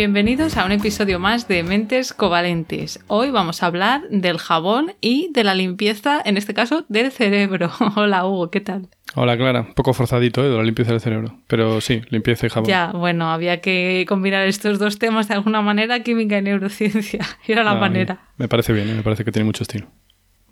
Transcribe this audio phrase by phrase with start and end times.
[0.00, 3.00] Bienvenidos a un episodio más de Mentes Covalentes.
[3.06, 7.70] Hoy vamos a hablar del jabón y de la limpieza, en este caso, del cerebro.
[7.96, 8.88] Hola Hugo, ¿qué tal?
[9.14, 10.48] Hola Clara, un poco forzadito ¿eh?
[10.48, 12.66] de la limpieza del cerebro, pero sí, limpieza y jabón.
[12.66, 17.20] Ya, bueno, había que combinar estos dos temas de alguna manera, química y neurociencia.
[17.46, 18.20] Era la manera.
[18.38, 18.94] Me parece bien, ¿eh?
[18.94, 19.88] me parece que tiene mucho estilo.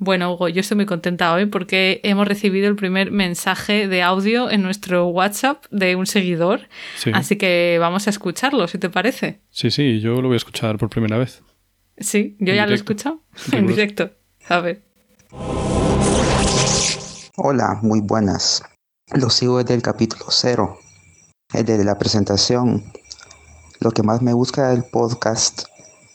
[0.01, 4.49] Bueno, Hugo, yo estoy muy contenta hoy porque hemos recibido el primer mensaje de audio
[4.49, 6.69] en nuestro WhatsApp de un seguidor.
[7.13, 9.41] Así que vamos a escucharlo, si te parece.
[9.51, 11.43] Sí, sí, yo lo voy a escuchar por primera vez.
[11.99, 14.13] Sí, yo ya lo he escuchado en directo.
[14.49, 14.83] A ver.
[17.37, 18.63] Hola, muy buenas.
[19.13, 20.79] Lo sigo desde el capítulo cero,
[21.53, 22.85] el de la presentación.
[23.81, 25.65] Lo que más me gusta del podcast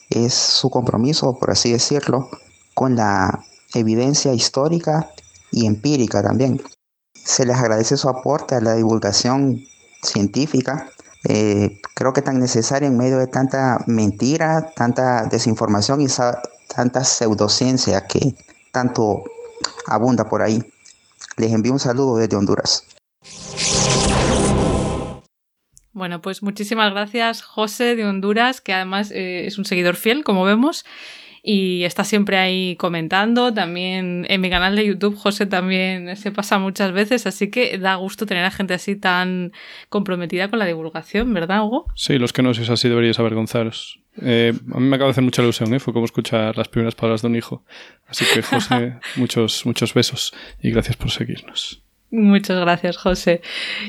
[0.09, 2.29] es su compromiso, por así decirlo,
[2.73, 5.09] con la evidencia histórica
[5.51, 6.61] y empírica también.
[7.13, 9.61] Se les agradece su aporte a la divulgación
[10.01, 10.89] científica,
[11.29, 16.07] eh, creo que tan necesaria en medio de tanta mentira, tanta desinformación y
[16.67, 18.35] tanta pseudociencia que
[18.71, 19.23] tanto
[19.87, 20.61] abunda por ahí.
[21.37, 22.85] Les envío un saludo desde Honduras.
[25.93, 30.43] Bueno, pues muchísimas gracias José de Honduras, que además eh, es un seguidor fiel, como
[30.43, 30.85] vemos
[31.45, 33.53] y está siempre ahí comentando.
[33.53, 37.95] También en mi canal de YouTube José también se pasa muchas veces, así que da
[37.95, 39.51] gusto tener a gente así tan
[39.89, 41.85] comprometida con la divulgación, ¿verdad, Hugo?
[41.95, 43.99] Sí, los que no sois así deberíais avergonzaros.
[44.21, 45.79] Eh, a mí me acaba de hacer mucha ilusión, ¿eh?
[45.79, 47.65] fue como escuchar las primeras palabras de un hijo.
[48.07, 51.83] Así que José, muchos, muchos besos y gracias por seguirnos.
[52.15, 53.41] Muchas gracias, José.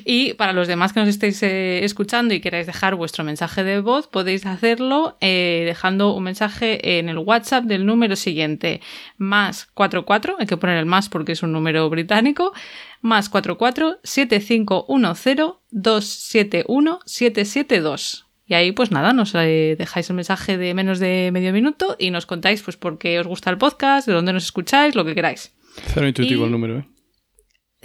[0.07, 3.81] Y para los demás que nos estéis eh, escuchando y queráis dejar vuestro mensaje de
[3.81, 8.81] voz, podéis hacerlo eh, dejando un mensaje en el WhatsApp del número siguiente,
[9.19, 12.55] más 44, hay que poner el más porque es un número británico,
[13.03, 18.27] más 44 7510 271 772.
[18.47, 22.11] Y ahí, pues nada, nos eh, dejáis el mensaje de menos de medio minuto y
[22.11, 25.15] nos contáis, pues, por qué os gusta el podcast, de dónde nos escucháis, lo que
[25.15, 25.53] queráis.
[25.93, 26.94] Cero intuitivo el número, ¿eh?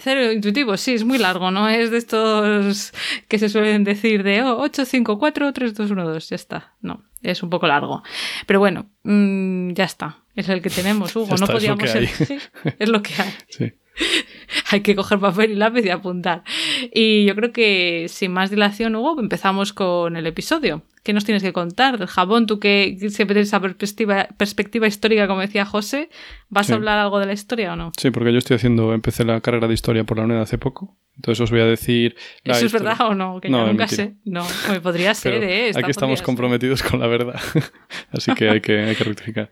[0.02, 1.68] Cero intuitivo, sí, es muy largo, ¿no?
[1.70, 2.94] Es de estos
[3.28, 6.74] que se suelen decir de oh, 854-3212, ya está.
[6.82, 8.04] No, es un poco largo.
[8.46, 10.24] Pero bueno, mm, ya está.
[10.36, 11.36] Es el que tenemos, Hugo.
[11.38, 12.42] no podíamos es lo ser.
[12.80, 13.34] es lo que hay.
[13.50, 13.74] Sí.
[14.72, 16.44] hay que coger papel y lápiz y apuntar.
[16.94, 20.84] Y yo creo que sin más dilación, Hugo, empezamos con el episodio.
[21.04, 22.46] ¿Qué nos tienes que contar del jabón?
[22.46, 26.10] Tú que siempre tienes esa perspectiva, perspectiva histórica, como decía José,
[26.50, 27.92] ¿vas a hablar algo de la historia o no?
[27.98, 30.98] Sí, porque yo estoy haciendo, empecé la carrera de historia por la UNED hace poco,
[31.16, 32.16] entonces os voy a decir...
[32.44, 33.40] ¿Eso es verdad o no?
[33.40, 34.16] Que no, nunca sé.
[34.26, 35.72] No, me podría ser, ¿eh?
[35.74, 37.40] aquí estamos comprometidos con la verdad,
[38.12, 39.52] así que hay que, hay que rectificar.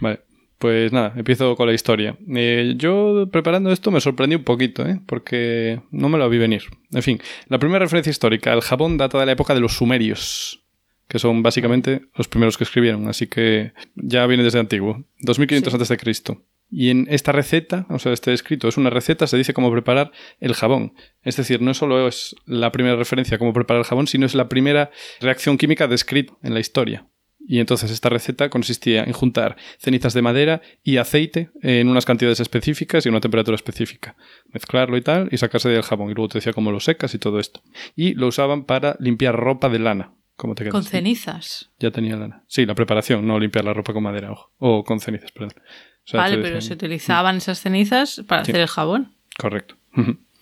[0.00, 0.20] Vale.
[0.62, 2.16] Pues nada, empiezo con la historia.
[2.36, 5.00] Eh, yo preparando esto me sorprendí un poquito, ¿eh?
[5.06, 6.62] porque no me lo vi venir.
[6.92, 10.60] En fin, la primera referencia histórica, el jabón data de la época de los sumerios
[11.08, 15.88] que son básicamente los primeros que escribieron, así que ya viene desde antiguo, 2500 antes
[15.88, 16.44] de Cristo.
[16.70, 20.12] Y en esta receta, o sea, este escrito es una receta, se dice cómo preparar
[20.38, 20.94] el jabón.
[21.22, 24.36] Es decir, no solo es la primera referencia a cómo preparar el jabón, sino es
[24.36, 24.90] la primera
[25.20, 27.08] reacción química descrita en la historia.
[27.46, 32.40] Y entonces esta receta consistía en juntar cenizas de madera y aceite en unas cantidades
[32.40, 34.16] específicas y una temperatura específica.
[34.52, 36.10] Mezclarlo y tal y sacarse del jabón.
[36.10, 37.62] Y luego te decía cómo lo secas y todo esto.
[37.96, 40.12] Y lo usaban para limpiar ropa de lana.
[40.36, 41.70] Con cenizas.
[41.78, 42.42] Ya tenía lana.
[42.48, 44.50] Sí, la preparación, no limpiar la ropa con madera, ojo.
[44.58, 45.52] O con cenizas, perdón.
[46.12, 49.14] vale, pero se utilizaban esas cenizas para hacer el jabón.
[49.38, 49.76] Correcto.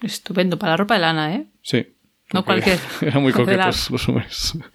[0.03, 1.47] Estupendo, para la ropa de lana, ¿eh?
[1.63, 1.87] Sí.
[2.33, 2.79] No cualquier.
[3.03, 4.59] Eran muy coquetos los números.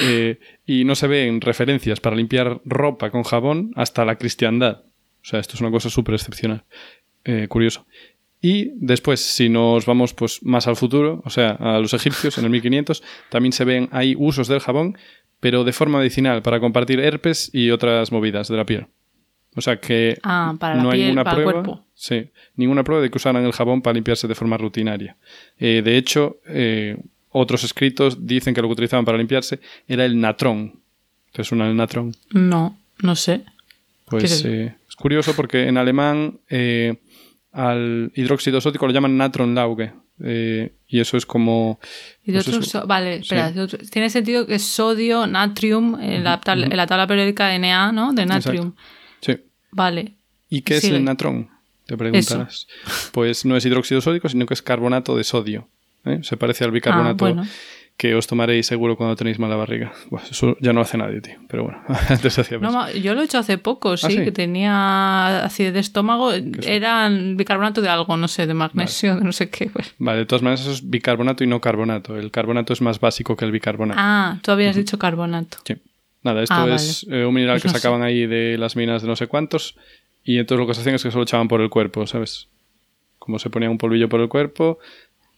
[0.00, 0.38] Eh,
[0.68, 4.82] y no se ven referencias para limpiar ropa con jabón hasta la cristiandad.
[5.22, 6.64] O sea, esto es una cosa súper excepcional.
[7.24, 7.86] Eh, curioso.
[8.42, 12.44] Y después, si nos vamos pues, más al futuro, o sea, a los egipcios en
[12.44, 14.98] el 1500, también se ven ahí usos del jabón,
[15.40, 18.88] pero de forma medicinal, para compartir herpes y otras movidas de la piel.
[19.56, 23.52] O sea que ah, no hay ninguna prueba, sí, ninguna prueba de que usaran el
[23.52, 25.16] jabón para limpiarse de forma rutinaria.
[25.56, 26.98] Eh, de hecho, eh,
[27.30, 30.80] otros escritos dicen que lo que utilizaban para limpiarse era el natrón.
[31.32, 32.14] ¿Te suena el natrón?
[32.30, 33.44] No, no sé.
[34.06, 34.44] Pues es?
[34.44, 36.40] Eh, curioso porque en alemán
[37.52, 41.78] al hidróxido sódico lo llaman natron lauge, Eh, y eso es como...
[42.24, 43.52] Pues vale, espera,
[43.90, 47.92] tiene sentido que es sodio, natrium, en, la, tabla, en la tabla periódica de Na,
[47.92, 48.12] ¿no?
[48.12, 48.74] De natrium.
[49.20, 49.36] Sí.
[49.70, 50.14] Vale.
[50.48, 51.50] ¿Y qué es el natrón?
[51.86, 52.66] Te preguntarás.
[53.12, 55.68] Pues no es hidróxido sódico, sino que es carbonato de sodio.
[56.10, 56.20] ¿Eh?
[56.22, 57.48] Se parece al bicarbonato Ah, bueno.
[57.96, 59.92] que os tomaréis seguro cuando tenéis mala barriga.
[60.30, 61.34] Eso ya no hace nadie, tío.
[61.48, 64.16] Pero bueno, antes hacía No, yo lo he hecho hace poco, sí, sí?
[64.24, 66.32] que tenía acidez de estómago.
[66.32, 66.44] es?
[66.66, 69.70] Era bicarbonato de algo, no sé, de magnesio, de no sé qué.
[69.98, 72.16] Vale, de todas maneras eso es bicarbonato y no carbonato.
[72.16, 73.98] El carbonato es más básico que el bicarbonato.
[74.00, 75.58] Ah, tú habías dicho carbonato.
[75.64, 75.74] Sí.
[76.22, 76.74] Nada, esto Ah, vale.
[76.76, 77.78] es eh, un mineral Pues que no sé.
[77.80, 79.76] sacaban ahí de las minas de no sé cuántos
[80.24, 82.48] y entonces lo que se hacían es que se lo echaban por el cuerpo, ¿sabes?
[83.18, 84.78] Como se ponían un polvillo por el cuerpo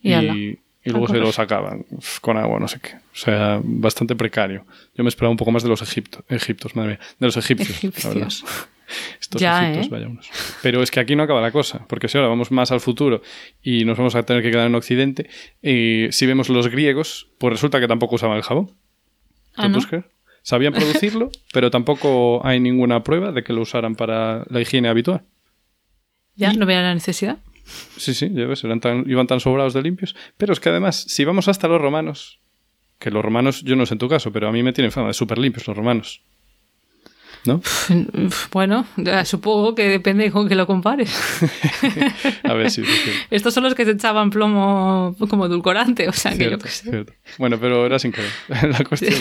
[0.03, 0.35] Y y, ala.
[0.35, 1.33] y luego se lo correr.
[1.35, 2.97] sacaban uf, con agua, no sé qué.
[2.97, 4.65] O sea, bastante precario.
[4.95, 7.83] Yo me esperaba un poco más de los egiptos, egiptos, madre mía, de los egipcios,
[8.05, 8.27] la verdad.
[8.29, 8.69] Egipcios.
[9.21, 9.91] Estos Ya, egiptos, ¿eh?
[9.93, 10.29] vaya unos.
[10.63, 13.23] Pero es que aquí no acaba la cosa, porque si ahora vamos más al futuro
[13.63, 15.29] y nos vamos a tener que quedar en Occidente,
[15.63, 18.73] eh, si vemos los griegos, pues resulta que tampoco usaban el jabón.
[19.57, 20.11] Ah, ¿Te creer?
[20.43, 25.23] Sabían producirlo, pero tampoco hay ninguna prueba de que lo usaran para la higiene habitual.
[26.35, 27.39] Ya, no veía la necesidad.
[27.97, 30.15] Sí, sí, ya ves, tan- iban tan sobrados de limpios.
[30.37, 32.41] Pero es que además, si vamos hasta los romanos,
[32.99, 35.09] que los romanos, yo no sé en tu caso, pero a mí me tienen fama
[35.09, 36.23] de súper limpios los romanos.
[37.47, 37.63] ¿No?
[38.53, 38.87] Bueno,
[39.25, 41.11] supongo que depende con que lo compares.
[42.45, 43.11] A ver, sí, sí.
[43.31, 46.91] Estos son los que se echaban plomo como edulcorante, o sea que yo qué sé.
[46.91, 47.13] cierto.
[47.39, 48.31] Bueno, pero era sin querer.
[48.71, 49.15] La cuestión.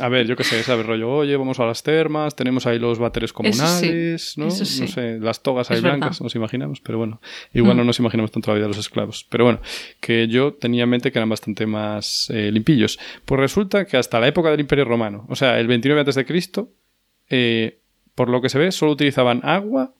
[0.00, 0.84] A ver, yo qué sé, ¿sabes?
[0.84, 4.46] Rollo, oye, vamos a las termas, tenemos ahí los váteres comunales, ¿no?
[4.46, 6.24] No sé, las togas ahí Es blancas, verdad.
[6.24, 7.20] nos imaginamos, pero bueno.
[7.54, 7.78] Igual Mm.
[7.78, 9.26] no nos imaginamos tanto la vida de los esclavos.
[9.30, 9.60] Pero bueno,
[10.00, 12.98] que yo tenía en mente que eran bastante más eh, limpillos.
[13.24, 16.24] Pues resulta que hasta la época del Imperio Romano, o sea, el 29 a.C.,
[17.32, 17.80] eh,
[18.14, 19.92] por lo que se ve, solo utilizaban agua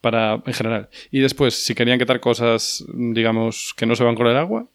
[0.00, 0.88] para en general.
[1.10, 4.66] Y después, si querían quitar cosas, digamos, que no se van con el agua,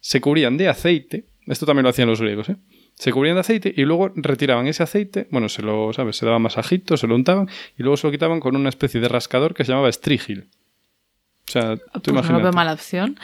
[0.00, 1.24] se cubrían de aceite.
[1.46, 2.56] Esto también lo hacían los griegos, ¿eh?
[2.94, 6.16] Se cubrían de aceite y luego retiraban ese aceite, bueno, se lo, ¿sabes?
[6.16, 7.48] Se daban masajito, se lo untaban
[7.78, 10.48] y luego se lo quitaban con una especie de rascador que se llamaba estrígil.
[11.48, 12.42] O sea, tú Pues no imagínate.
[12.44, 13.18] veo mala opción.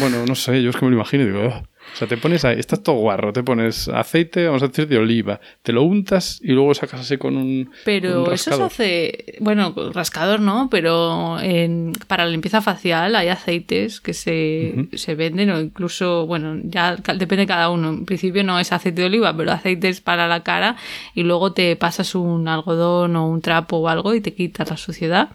[0.00, 1.62] Bueno, no sé, yo es que me lo imagino y digo, "Ugh".
[1.92, 4.96] O sea, te pones ahí, estás todo guarro, te pones aceite, vamos a decir, de
[4.98, 7.70] oliva, te lo untas y luego sacas así con un.
[7.84, 13.28] Pero un eso se hace, bueno, rascador no, pero en- para la limpieza facial hay
[13.28, 17.90] aceites que se, se venden o incluso, bueno, ya depende de cada uno.
[17.90, 20.76] En principio no es aceite de oliva, pero aceites para la cara
[21.14, 24.76] y luego te pasas un algodón o un trapo o algo y te quitas la
[24.78, 25.28] suciedad.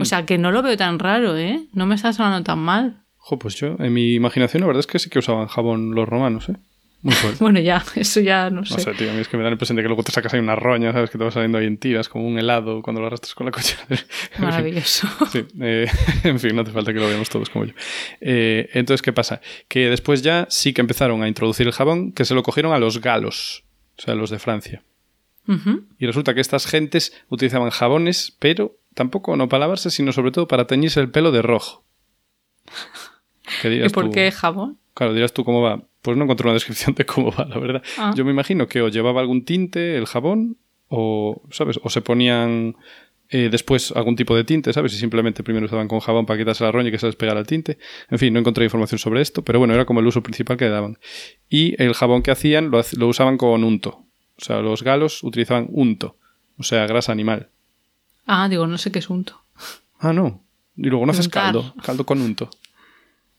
[0.00, 1.60] O sea que no lo veo tan raro, ¿eh?
[1.72, 2.96] No me está sonando tan mal.
[3.28, 6.08] Jo, pues yo, en mi imaginación, la verdad es que sí que usaban jabón los
[6.08, 6.54] romanos, ¿eh?
[7.02, 7.36] Muy fuerte.
[7.44, 8.72] Bueno, ya, eso ya no sé.
[8.72, 10.32] No sé, tío, a mí es que me dan el presente que luego te sacas
[10.32, 11.10] ahí una roña, ¿sabes?
[11.10, 13.52] Que te va saliendo ahí en tiras, como un helado cuando lo arrastras con la
[13.52, 13.98] fin.
[14.38, 15.06] Maravilloso.
[15.30, 15.86] Sí, eh,
[16.24, 17.74] en fin, no hace falta que lo veamos todos como yo.
[18.22, 19.42] Eh, entonces, ¿qué pasa?
[19.68, 22.78] Que después ya sí que empezaron a introducir el jabón, que se lo cogieron a
[22.78, 23.62] los galos,
[23.98, 24.82] o sea, los de Francia.
[25.98, 30.48] Y resulta que estas gentes utilizaban jabones, pero tampoco no para lavarse, sino sobre todo
[30.48, 31.84] para teñirse el pelo de rojo.
[33.62, 34.10] ¿Qué ¿Y por tú?
[34.12, 34.78] qué jabón?
[34.94, 35.82] Claro, dirás tú cómo va.
[36.02, 37.82] Pues no encontré una descripción de cómo va, la verdad.
[37.98, 38.12] Ah.
[38.16, 40.56] Yo me imagino que o llevaba algún tinte el jabón,
[40.88, 41.78] o, ¿sabes?
[41.82, 42.76] O se ponían
[43.30, 44.94] eh, después algún tipo de tinte, ¿sabes?
[44.94, 47.40] Y simplemente primero usaban con jabón para quitarse la roña y que se les pegara
[47.40, 47.78] el tinte.
[48.10, 50.68] En fin, no encontré información sobre esto, pero bueno, era como el uso principal que
[50.68, 50.98] daban.
[51.48, 54.04] Y el jabón que hacían lo, lo usaban con unto.
[54.40, 56.16] O sea, los galos utilizaban unto,
[56.56, 57.50] o sea, grasa animal.
[58.24, 59.42] Ah, digo, no sé qué es unto.
[59.98, 60.42] Ah, no.
[60.76, 62.48] Y luego no haces caldo, caldo con unto.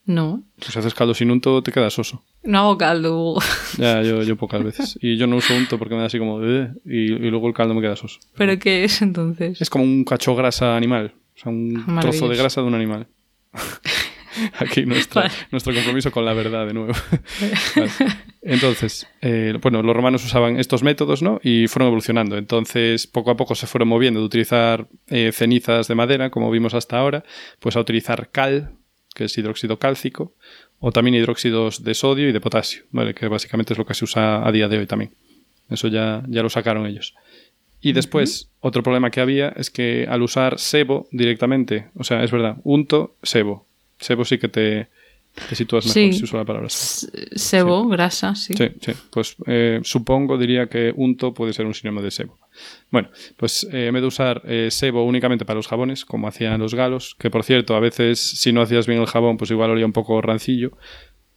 [0.09, 2.23] No, Pues si haces caldo sin unto te quedas oso.
[2.43, 3.35] no hago caldo.
[3.77, 4.97] Ya, yo, yo pocas veces.
[5.01, 6.43] Y yo no uso unto porque me da así como...
[6.43, 8.19] "Eh", y, y luego el caldo me queda soso.
[8.35, 9.61] ¿Pero qué es entonces?
[9.61, 11.13] Es como un cacho grasa animal.
[11.35, 12.27] O sea, un trozo Maravilloso.
[12.29, 13.07] de grasa de un animal.
[14.59, 15.33] Aquí nuestra- Vale.
[15.51, 16.93] nuestro compromiso con la verdad de nuevo.
[17.75, 17.89] Vale.
[18.41, 21.39] Entonces, eh, bueno, los romanos usaban estos métodos, ¿no?
[21.43, 22.37] Y fueron evolucionando.
[22.37, 26.73] Entonces, poco a poco se fueron moviendo de utilizar eh, cenizas de madera, como vimos
[26.73, 27.23] hasta ahora,
[27.59, 28.71] pues a utilizar cal,
[29.13, 30.33] que es hidróxido cálcico,
[30.79, 33.13] o también hidróxidos de sodio y de potasio, ¿vale?
[33.13, 35.11] Que básicamente es lo que se usa a día de hoy también.
[35.69, 37.15] Eso ya, ya lo sacaron ellos.
[37.81, 42.31] Y después, otro problema que había es que al usar sebo directamente, o sea, es
[42.31, 43.65] verdad, unto, sebo.
[43.99, 44.87] Sebo sí que te,
[45.47, 46.13] te sitúas mejor Sí.
[46.13, 47.11] si uso la palabra sebo.
[47.35, 48.53] Sebo, grasa, sí.
[48.53, 48.91] Sí, sí.
[49.11, 52.37] Pues eh, supongo, diría que unto puede ser un sinónimo de sebo.
[52.91, 56.59] Bueno, pues eh, en vez de usar eh, sebo únicamente para los jabones, como hacían
[56.59, 59.69] los galos, que por cierto, a veces si no hacías bien el jabón, pues igual
[59.69, 60.71] olía un poco rancillo,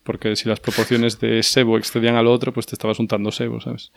[0.03, 3.93] porque si las proporciones de sebo excedían al otro, pues te estabas untando sebo, ¿sabes?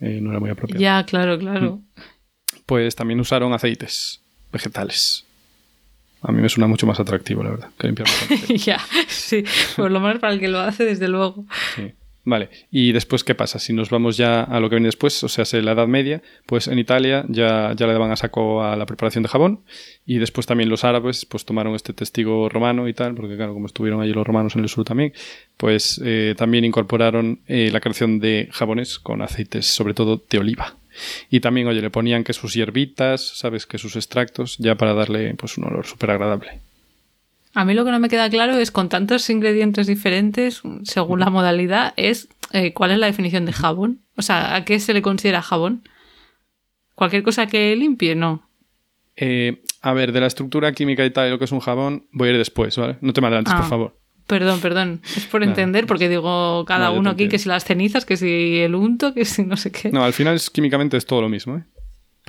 [0.00, 0.80] Eh, no era muy apropiado.
[0.80, 1.80] Ya, claro, claro.
[2.66, 5.26] Pues también usaron aceites vegetales.
[6.22, 8.08] A mí me suena mucho más atractivo, la verdad, que limpiar
[8.56, 9.44] Ya, sí,
[9.76, 11.44] por lo menos para el que lo hace, desde luego.
[11.76, 11.92] Sí.
[12.26, 13.58] Vale, y después, ¿qué pasa?
[13.58, 16.68] Si nos vamos ya a lo que viene después, o sea, la Edad Media, pues
[16.68, 19.60] en Italia ya, ya le daban a saco a la preparación de jabón
[20.06, 23.66] y después también los árabes pues tomaron este testigo romano y tal, porque claro, como
[23.66, 25.12] estuvieron allí los romanos en el sur también,
[25.58, 30.76] pues eh, también incorporaron eh, la creación de jabones con aceites, sobre todo de oliva.
[31.28, 33.66] Y también, oye, le ponían que sus hierbitas, ¿sabes?
[33.66, 36.60] Que sus extractos, ya para darle pues un olor súper agradable.
[37.54, 41.30] A mí lo que no me queda claro es con tantos ingredientes diferentes, según la
[41.30, 44.00] modalidad, es eh, cuál es la definición de jabón.
[44.16, 45.88] O sea, ¿a qué se le considera jabón?
[46.94, 48.16] ¿Cualquier cosa que limpie?
[48.16, 48.48] No.
[49.16, 52.28] Eh, a ver, de la estructura química y tal, lo que es un jabón, voy
[52.28, 52.96] a ir después, ¿vale?
[53.00, 53.96] No te me adelantes, por ah, favor.
[54.26, 55.02] Perdón, perdón.
[55.16, 58.74] Es por entender, porque digo cada uno aquí que si las cenizas, que si el
[58.74, 59.90] unto, que si no sé qué.
[59.90, 61.64] No, al final es, químicamente es todo lo mismo, ¿eh?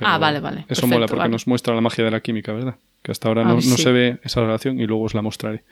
[0.00, 0.66] ah, vale, vale.
[0.68, 2.76] Eso mola porque nos muestra la magia de la química, ¿verdad?
[3.06, 5.62] Que hasta ahora no, se ve esa relación y luego os la mostraré.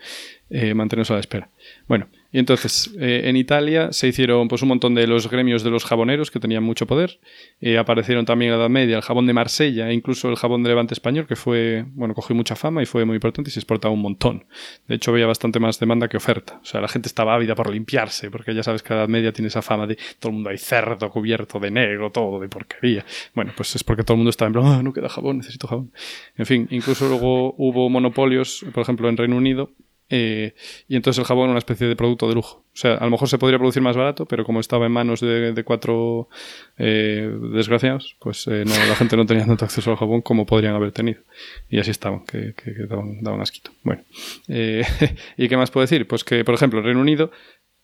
[0.49, 1.49] Eh, a la espera.
[1.87, 5.69] Bueno, y entonces, eh, en Italia se hicieron pues, un montón de los gremios de
[5.69, 7.19] los jaboneros que tenían mucho poder.
[7.61, 10.61] Eh, aparecieron también en la Edad Media el jabón de Marsella e incluso el jabón
[10.61, 13.59] de Levante español, que fue, bueno, cogió mucha fama y fue muy importante y se
[13.59, 14.45] exportaba un montón.
[14.85, 16.59] De hecho, había bastante más demanda que oferta.
[16.61, 19.31] O sea, la gente estaba ávida por limpiarse, porque ya sabes que la Edad Media
[19.31, 23.05] tiene esa fama de todo el mundo hay cerdo cubierto de negro, todo de porquería.
[23.33, 25.67] Bueno, pues es porque todo el mundo estaba en plan, ah, no queda jabón, necesito
[25.67, 25.93] jabón.
[26.35, 29.71] En fin, incluso luego hubo monopolios, por ejemplo, en Reino Unido,
[30.09, 30.53] eh,
[30.87, 32.63] y entonces el jabón una especie de producto de lujo.
[32.73, 35.21] O sea, a lo mejor se podría producir más barato, pero como estaba en manos
[35.21, 36.29] de, cuatro
[36.77, 40.91] eh, desgraciados, pues eh, la gente no tenía tanto acceso al jabón como podrían haber
[40.91, 41.21] tenido.
[41.69, 42.53] Y así estaban, que,
[42.87, 43.71] daban, daban, asquito.
[43.83, 44.03] Bueno,
[44.47, 46.07] ¿y qué más puedo decir?
[46.07, 47.31] Pues que, por ejemplo, en Reino Unido,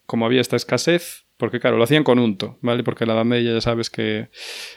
[0.06, 2.84] como había esta escasez, porque claro, lo hacían con unto, ¿vale?
[2.84, 4.30] Porque en la Edad Media ya sabes que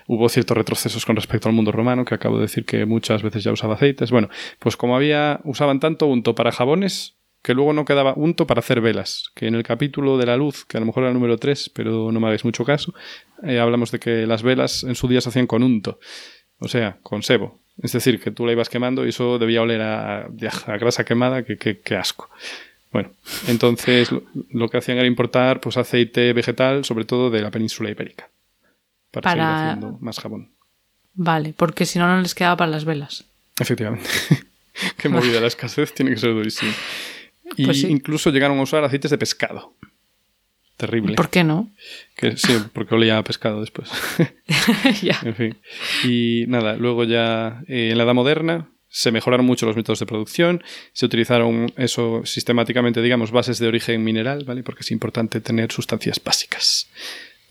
[0.07, 3.45] hubo ciertos retrocesos con respecto al mundo romano, que acabo de decir que muchas veces
[3.45, 4.11] ya usaba aceites.
[4.11, 8.61] Bueno, pues como había, usaban tanto unto para jabones, que luego no quedaba unto para
[8.61, 11.15] hacer velas, que en el capítulo de la luz, que a lo mejor era el
[11.15, 12.95] número 3, pero no me hagáis mucho caso,
[13.43, 16.01] eh, hablamos de que las velas en su día se hacían con unto,
[16.59, 17.61] o sea, con sebo.
[17.83, 20.27] Es decir, que tú la ibas quemando y eso debía oler a,
[20.79, 22.31] grasa quemada, que, asco.
[22.91, 23.11] Bueno,
[23.47, 24.09] entonces
[24.51, 28.31] lo, que hacían era importar pues, aceite vegetal, sobre todo de la península ibérica,
[29.11, 30.49] para, seguir haciendo más jabón.
[31.13, 33.27] Vale, porque si no, no les quedaba para las velas.
[33.61, 34.09] Efectivamente.
[34.97, 36.73] Qué movida la escasez tiene que ser durísimo.
[37.57, 39.75] Y pues incluso llegaron a usar aceites de pescado.
[40.77, 41.15] Terrible.
[41.15, 41.71] ¿Por qué no?
[42.17, 43.91] Que, sí, porque olía a pescado después.
[45.03, 45.21] ya.
[45.23, 45.57] En fin.
[46.03, 50.07] Y nada, luego ya eh, en la Edad Moderna se mejoraron mucho los métodos de
[50.07, 54.63] producción, se utilizaron eso sistemáticamente, digamos, bases de origen mineral, ¿vale?
[54.63, 56.89] Porque es importante tener sustancias básicas.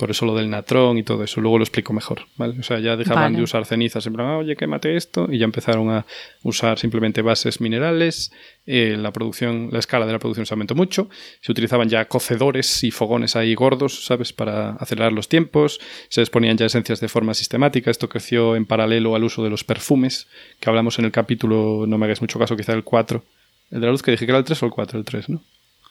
[0.04, 1.40] Por eso lo del natrón y todo eso.
[1.40, 2.60] Luego lo explico mejor, ¿vale?
[2.60, 5.46] O sea, ya dejaban de usar cenizas en plan, ah, oye, quémate esto, y ya
[5.46, 6.06] empezaron a
[6.42, 8.34] usar simplemente bases minerales.
[8.66, 11.10] Eh, la producción, la escala de la producción se aumentó mucho.
[11.40, 14.34] Se utilizaban ya cocedores y fogones ahí gordos, ¿sabes?
[14.34, 15.80] Para acelerar los tiempos.
[16.10, 17.90] Se exponían ya esencias de forma sistemática.
[17.90, 20.28] Esto creció en paralelo al uso de los perfumes,
[20.60, 23.24] que hablamos en el capítulo, no me hagáis mucho caso, quizá el 4.
[23.72, 25.30] El de la luz que dije que era el 3 o el 4, el 3,
[25.30, 25.42] ¿no?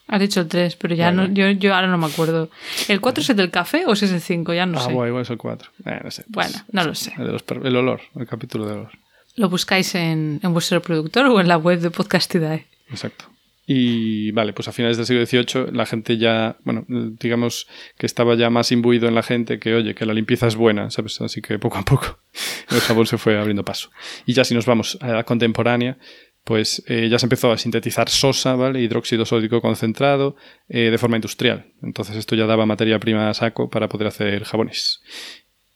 [0.09, 2.51] Has dicho el 3, pero ya no, yo, yo, ahora no me acuerdo.
[2.89, 4.53] ¿El 4 es el del café o es el 5?
[4.53, 4.91] Ya no ah, sé.
[4.91, 5.71] Ah, igual es el 4.
[5.87, 7.15] Eh, no sé, pues, bueno, no lo sé.
[7.19, 8.93] El, el, olor, el capítulo del olor.
[9.37, 12.67] ¿Lo buscáis en, en vuestro reproductor o en la web de Podcastidae?
[12.91, 13.33] Exacto.
[13.65, 18.35] Y vale, pues a finales del siglo XVIII la gente ya, bueno, digamos que estaba
[18.35, 21.21] ya más imbuido en la gente que, oye, que la limpieza es buena, ¿sabes?
[21.21, 22.19] Así que poco a poco
[22.71, 23.91] el jabón se fue abriendo paso.
[24.27, 25.97] Y ya si nos vamos a la contemporánea,
[26.45, 28.81] pues eh, ya se empezó a sintetizar sosa, ¿vale?
[28.81, 30.37] Hidróxido sódico concentrado
[30.69, 31.73] eh, de forma industrial.
[31.83, 35.03] Entonces esto ya daba materia prima a saco para poder hacer jabones.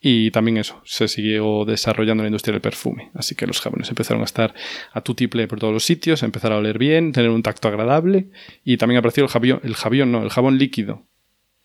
[0.01, 3.11] Y también eso, se siguió desarrollando la industria del perfume.
[3.15, 4.55] Así que los jabones empezaron a estar
[4.93, 8.31] a tutiple por todos los sitios, empezar a oler bien, tener un tacto agradable.
[8.63, 11.07] Y también apareció el jabión, el jabión, no, el jabón líquido,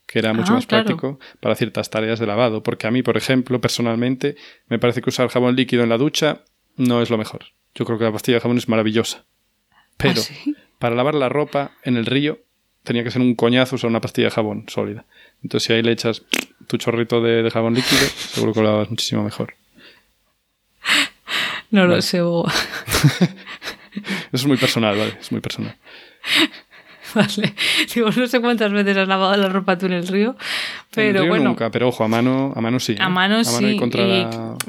[0.06, 2.62] que era mucho ah, más práctico para ciertas tareas de lavado.
[2.62, 6.42] Porque a mí, por ejemplo, personalmente, me parece que usar jabón líquido en la ducha
[6.76, 7.44] no es lo mejor.
[7.74, 9.24] Yo creo que la pastilla de jabón es maravillosa.
[9.96, 12.40] Pero ¿Ah, para lavar la ropa en el río
[12.82, 15.04] tenía que ser un coñazo usar una pastilla de jabón sólida.
[15.42, 16.22] Entonces si ahí le echas
[16.66, 19.54] tu chorrito de, jabón líquido, seguro que lo lavas muchísimo mejor.
[21.70, 22.18] No lo sé,
[24.32, 25.16] Eso es muy personal, ¿vale?
[25.20, 25.76] Es muy personal.
[27.14, 27.54] Vale.
[27.94, 30.36] Digo, no sé cuántas veces has lavado la ropa tú en el río,
[30.94, 32.96] pero en el río Nunca, pero ojo, a mano, a mano sí.
[32.98, 33.10] A ¿eh?
[33.10, 33.78] mano sí.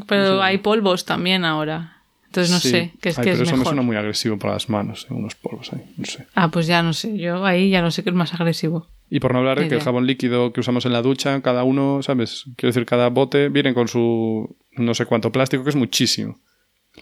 [0.08, 1.93] Pero hay polvos también ahora.
[2.34, 5.06] Entonces no sé qué es, que pero eso me suena muy agresivo para las manos,
[5.08, 5.14] ¿eh?
[5.14, 6.26] unos polvos ahí, no sé.
[6.34, 8.88] Ah, pues ya no sé, yo ahí ya no sé qué es más agresivo.
[9.08, 11.64] Y por no hablar de que el jabón líquido que usamos en la ducha, cada
[11.64, 12.46] uno, ¿sabes?
[12.56, 16.40] Quiero decir, cada bote viene con su no sé cuánto plástico, que es muchísimo.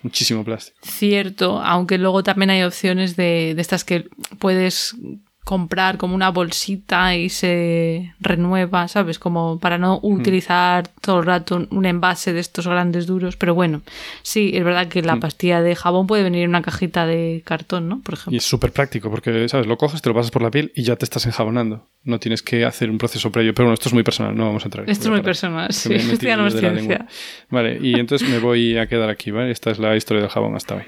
[0.03, 0.77] Muchísimo plástico.
[0.81, 4.97] Cierto, aunque luego también hay opciones de, de estas que puedes
[5.43, 9.17] comprar como una bolsita y se renueva, ¿sabes?
[9.17, 13.37] Como para no utilizar todo el rato un envase de estos grandes duros.
[13.37, 13.81] Pero bueno,
[14.21, 17.89] sí, es verdad que la pastilla de jabón puede venir en una cajita de cartón,
[17.89, 18.01] ¿no?
[18.01, 18.33] Por ejemplo.
[18.33, 19.65] Y es súper práctico porque, ¿sabes?
[19.65, 21.87] Lo coges, te lo pasas por la piel y ya te estás enjabonando.
[22.03, 23.53] No tienes que hacer un proceso previo.
[23.53, 24.89] Pero bueno, esto es muy personal, no vamos a entrar.
[24.89, 25.93] Esto es muy personal, sí.
[26.11, 27.07] Esto ya no es ciencia.
[27.49, 29.51] Vale, y entonces me voy a quedar aquí, ¿vale?
[29.51, 30.83] Esta es la historia del jabón hasta hoy.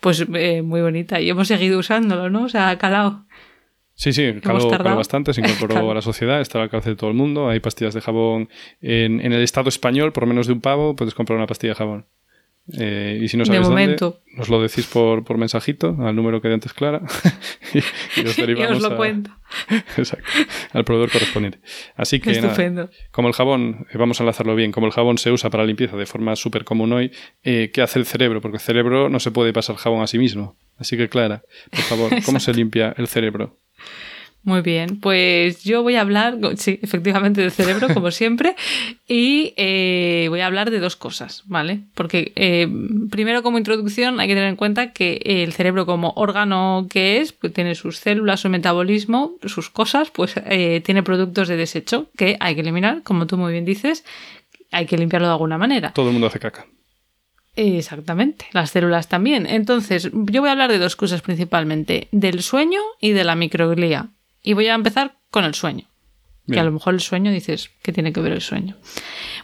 [0.00, 1.20] Pues eh, muy bonita.
[1.20, 2.44] Y hemos seguido usándolo, ¿no?
[2.44, 3.24] O sea, calado.
[3.98, 7.16] Sí, sí, caló, bastante, se incorporó a la sociedad, está al alcance de todo el
[7.16, 7.48] mundo.
[7.48, 8.48] Hay pastillas de jabón
[8.80, 11.78] en, en, el Estado español, por menos de un pavo, puedes comprar una pastilla de
[11.78, 12.06] jabón.
[12.78, 13.96] Eh, y si no sabes dónde,
[14.36, 17.00] nos lo decís por, por mensajito al número que de antes Clara
[17.74, 19.30] y, os derivamos os lo cuento.
[19.96, 20.28] Exacto,
[20.72, 21.58] al proveedor correspondiente.
[21.96, 25.32] Así que nada, como el jabón, eh, vamos a enlazarlo bien, como el jabón se
[25.32, 27.10] usa para limpieza de forma súper común hoy,
[27.42, 28.40] eh, ¿qué hace el cerebro?
[28.40, 30.56] Porque el cerebro no se puede pasar jabón a sí mismo.
[30.76, 33.58] Así que Clara, por favor, ¿cómo se limpia el cerebro?
[34.44, 38.56] Muy bien, pues yo voy a hablar, sí, efectivamente, del cerebro, como siempre,
[39.06, 41.80] y eh, voy a hablar de dos cosas, ¿vale?
[41.94, 42.66] Porque eh,
[43.10, 47.32] primero, como introducción, hay que tener en cuenta que el cerebro, como órgano que es,
[47.32, 52.38] pues tiene sus células, su metabolismo, sus cosas, pues eh, tiene productos de desecho que
[52.40, 54.04] hay que eliminar, como tú muy bien dices,
[54.70, 55.92] hay que limpiarlo de alguna manera.
[55.92, 56.66] Todo el mundo hace caca.
[57.60, 59.44] Exactamente, las células también.
[59.44, 64.10] Entonces, yo voy a hablar de dos cosas principalmente, del sueño y de la microglía.
[64.44, 65.84] Y voy a empezar con el sueño.
[66.46, 68.76] Que a lo mejor el sueño dices, ¿qué tiene que ver el sueño?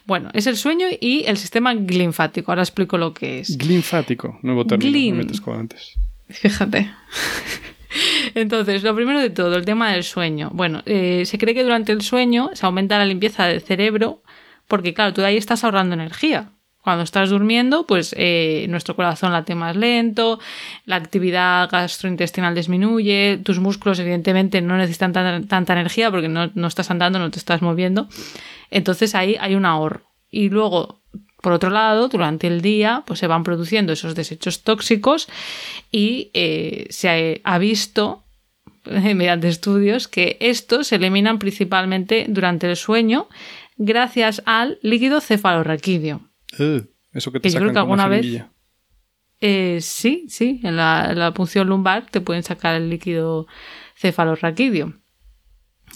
[0.07, 2.51] Bueno, es el sueño y el sistema linfático.
[2.51, 3.63] Ahora explico lo que es.
[3.63, 5.21] Linfático, nuevo término.
[5.53, 5.95] antes.
[6.31, 6.91] Fíjate.
[8.35, 10.51] Entonces, lo primero de todo, el tema del sueño.
[10.55, 14.23] Bueno, eh, se cree que durante el sueño se aumenta la limpieza del cerebro
[14.67, 16.54] porque, claro, tú ahí estás ahorrando energía.
[16.85, 20.39] Cuando estás durmiendo, pues eh, nuestro corazón late más lento,
[20.85, 26.91] la actividad gastrointestinal disminuye, tus músculos evidentemente no necesitan tanta, energía porque no, no, estás
[26.91, 28.07] andando, no te estás moviendo.
[28.71, 30.03] Entonces ahí hay un ahorro.
[30.31, 31.01] Y luego,
[31.41, 35.27] por otro lado, durante el día, pues se van produciendo esos desechos tóxicos
[35.91, 38.25] y eh, se ha visto
[38.85, 43.27] mediante estudios que estos se eliminan principalmente durante el sueño
[43.79, 46.34] gracias al líquido cefalorraquídeo.
[46.59, 48.45] Eh, eso que te sacan yo creo que alguna vez.
[49.41, 53.47] Eh, sí, sí, en la, punción lumbar te pueden sacar el líquido
[53.97, 54.95] cefalorraquídeo.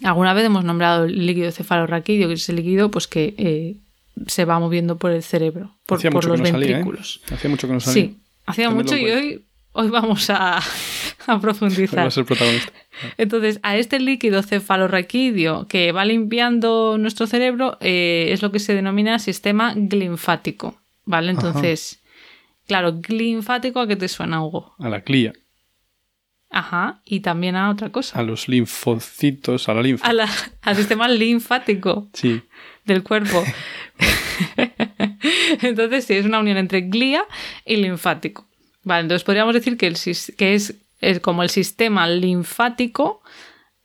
[0.03, 3.81] Alguna vez hemos nombrado el líquido cefalorraquídeo, que es el líquido pues, que eh,
[4.27, 7.21] se va moviendo por el cerebro, por, los ventrículos.
[7.33, 8.03] Hacía mucho que no salía.
[8.03, 10.61] Sí, hacía mucho y hoy, hoy vamos a,
[11.27, 12.01] a profundizar.
[12.07, 12.73] a ser protagonista.
[13.17, 18.75] Entonces, a este líquido cefalorraquídeo que va limpiando nuestro cerebro eh, es lo que se
[18.75, 20.77] denomina sistema linfático.
[21.05, 21.31] ¿Vale?
[21.31, 22.03] Entonces,
[22.67, 24.75] claro, linfático, ¿a qué te suena, Hugo?
[24.79, 25.33] A la clía.
[26.51, 28.19] Ajá, y también a otra cosa.
[28.19, 30.07] A los linfocitos, a la linfa.
[30.63, 32.43] al sistema linfático sí.
[32.85, 33.43] del cuerpo.
[35.63, 37.25] entonces, sí, es una unión entre glía
[37.65, 38.47] y linfático.
[38.83, 39.97] Vale, entonces podríamos decir que, el,
[40.37, 43.23] que es es como el sistema linfático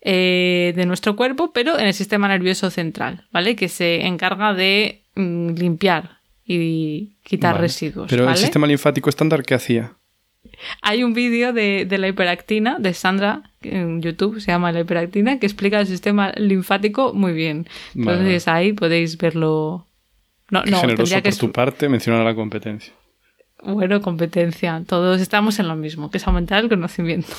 [0.02, 3.56] eh, de nuestro cuerpo, pero en el sistema nervioso central, ¿vale?
[3.56, 8.10] Que se encarga de mm, limpiar y quitar residuos.
[8.10, 9.94] Pero el sistema linfático estándar, ¿qué hacía?
[10.82, 15.46] Hay un vídeo de, la hiperactina de Sandra en YouTube, se llama la hiperactina, que
[15.46, 17.68] explica el sistema linfático muy bien.
[17.96, 19.88] Entonces ahí podéis verlo.
[20.52, 22.94] No, no, generoso por tu parte mencionar la competencia.
[23.66, 24.84] Bueno, competencia.
[24.86, 27.34] Todos estamos en lo mismo, que es aumentar el conocimiento.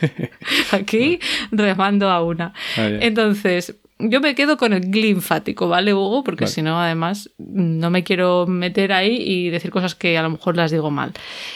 [0.72, 1.18] Aquí
[1.50, 2.52] remando a una.
[2.76, 6.22] Ah, Entonces, yo me quedo con el linfático, ¿vale, Hugo?
[6.22, 10.30] Porque si no, además, no me quiero meter ahí y decir cosas que a lo
[10.30, 11.12] mejor las digo mal.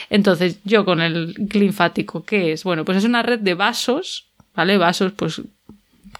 [0.09, 2.63] Entonces, yo con el linfático, ¿qué es?
[2.63, 4.77] Bueno, pues es una red de vasos, ¿vale?
[4.77, 5.41] Vasos, pues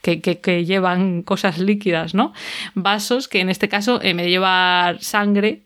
[0.01, 2.33] que, que, llevan cosas líquidas, ¿no?
[2.75, 5.63] Vasos que en este caso, en vez de llevar sangre,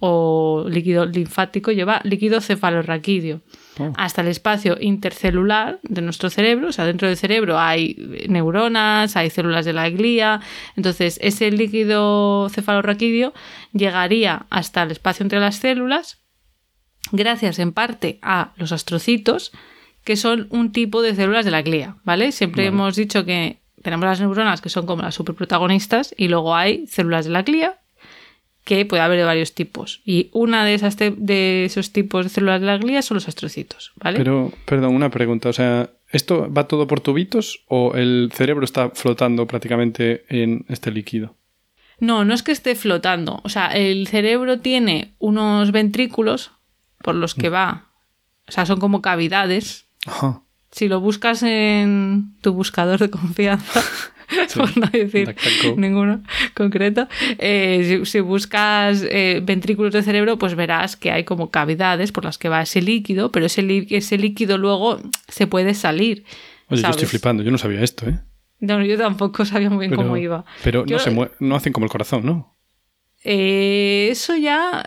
[0.00, 3.40] o líquido linfático lleva líquido cefalorraquídeo.
[3.78, 3.92] Oh.
[3.96, 9.30] Hasta el espacio intercelular de nuestro cerebro, o sea, dentro del cerebro hay neuronas, hay
[9.30, 10.40] células de la glía,
[10.76, 13.32] entonces ese líquido cefalorraquídeo
[13.72, 16.24] llegaría hasta el espacio entre las células
[17.12, 19.52] gracias en parte a los astrocitos,
[20.04, 22.32] que son un tipo de células de la glía, ¿vale?
[22.32, 26.86] Siempre hemos dicho que tenemos las neuronas que son como las superprotagonistas y luego hay
[26.86, 27.78] células de la glía
[28.64, 30.00] que puede haber de varios tipos.
[30.04, 33.92] Y una de, esas de esos tipos de células de la glía son los astrocitos,
[33.96, 34.18] ¿vale?
[34.18, 35.50] Pero, perdón, una pregunta.
[35.50, 40.90] O sea, ¿esto va todo por tubitos o el cerebro está flotando prácticamente en este
[40.90, 41.36] líquido?
[42.00, 43.40] No, no es que esté flotando.
[43.44, 46.52] O sea, el cerebro tiene unos ventrículos
[47.02, 47.90] por los que va,
[48.48, 49.86] o sea, son como cavidades.
[50.06, 50.42] Ajá.
[50.70, 53.80] Si lo buscas en tu buscador de confianza,
[54.56, 55.34] por no decir
[55.76, 56.22] ninguno
[56.54, 57.08] concreto,
[57.38, 62.24] eh, si, si buscas eh, ventrículos de cerebro, pues verás que hay como cavidades por
[62.24, 66.24] las que va ese líquido, pero ese, lí- ese líquido luego se puede salir.
[66.68, 68.18] Oye, yo estoy flipando, yo no sabía esto, ¿eh?
[68.60, 70.44] No, yo tampoco sabía muy bien Pero, cómo iba.
[70.62, 72.56] pero Yo- no, se mue- no hacen como el corazón, ¿no?
[73.22, 74.86] Eh, eso ya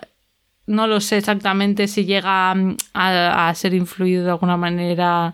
[0.68, 5.34] no lo sé exactamente si llega a, a ser influido de alguna manera,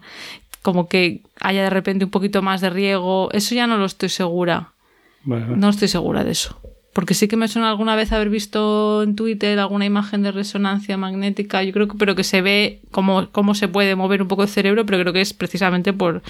[0.64, 3.30] como que haya de repente un poquito más de riego.
[3.32, 4.72] Eso ya no lo estoy segura.
[5.26, 6.60] No estoy segura de eso.
[6.94, 10.96] Porque sí que me suena alguna vez haber visto en Twitter alguna imagen de resonancia
[10.98, 14.44] magnética, yo creo que, pero que se ve cómo, cómo se puede mover un poco
[14.44, 16.22] el cerebro, pero creo que es precisamente por,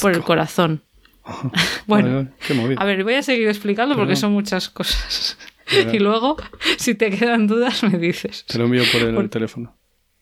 [0.00, 0.82] por el corazón.
[1.86, 5.38] bueno, Qué a ver, voy a seguir explicando porque son muchas cosas.
[5.92, 6.36] Y luego,
[6.76, 8.44] si te quedan dudas, me dices.
[8.46, 9.74] Te lo envío por el por- teléfono.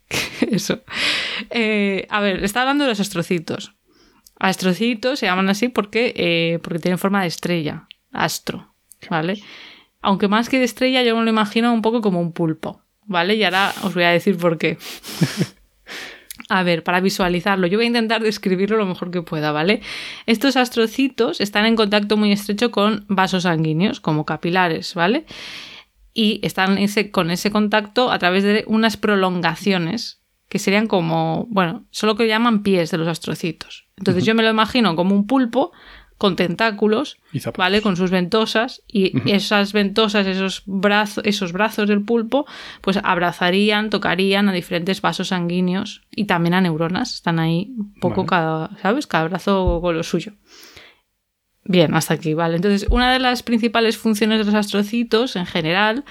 [0.40, 0.82] Eso.
[1.50, 3.74] Eh, a ver, está hablando de los astrocitos.
[4.38, 8.74] Astrocitos se llaman así porque, eh, porque tienen forma de estrella, astro,
[9.08, 9.40] ¿vale?
[10.00, 13.36] Aunque más que de estrella yo me lo imagino un poco como un pulpo, ¿vale?
[13.36, 14.78] Y ahora os voy a decir por qué.
[16.48, 19.80] A ver, para visualizarlo, yo voy a intentar describirlo lo mejor que pueda, ¿vale?
[20.26, 25.24] Estos astrocitos están en contacto muy estrecho con vasos sanguíneos, como capilares, ¿vale?
[26.14, 30.21] y están ese, con ese contacto a través de unas prolongaciones
[30.52, 33.86] que serían como, bueno, solo que llaman pies de los astrocitos.
[33.96, 35.72] Entonces yo me lo imagino como un pulpo
[36.18, 37.16] con tentáculos.
[37.56, 37.80] ¿vale?
[37.80, 42.44] Con sus ventosas y esas ventosas, esos brazos, esos brazos del pulpo,
[42.82, 47.14] pues abrazarían, tocarían a diferentes vasos sanguíneos y también a neuronas.
[47.14, 48.28] Están ahí un poco Vale.
[48.28, 49.06] cada, ¿sabes?
[49.06, 50.34] Cada brazo con lo suyo.
[51.64, 52.56] Bien, hasta aquí, vale.
[52.56, 56.04] Entonces, una de las principales funciones de los astrocitos en general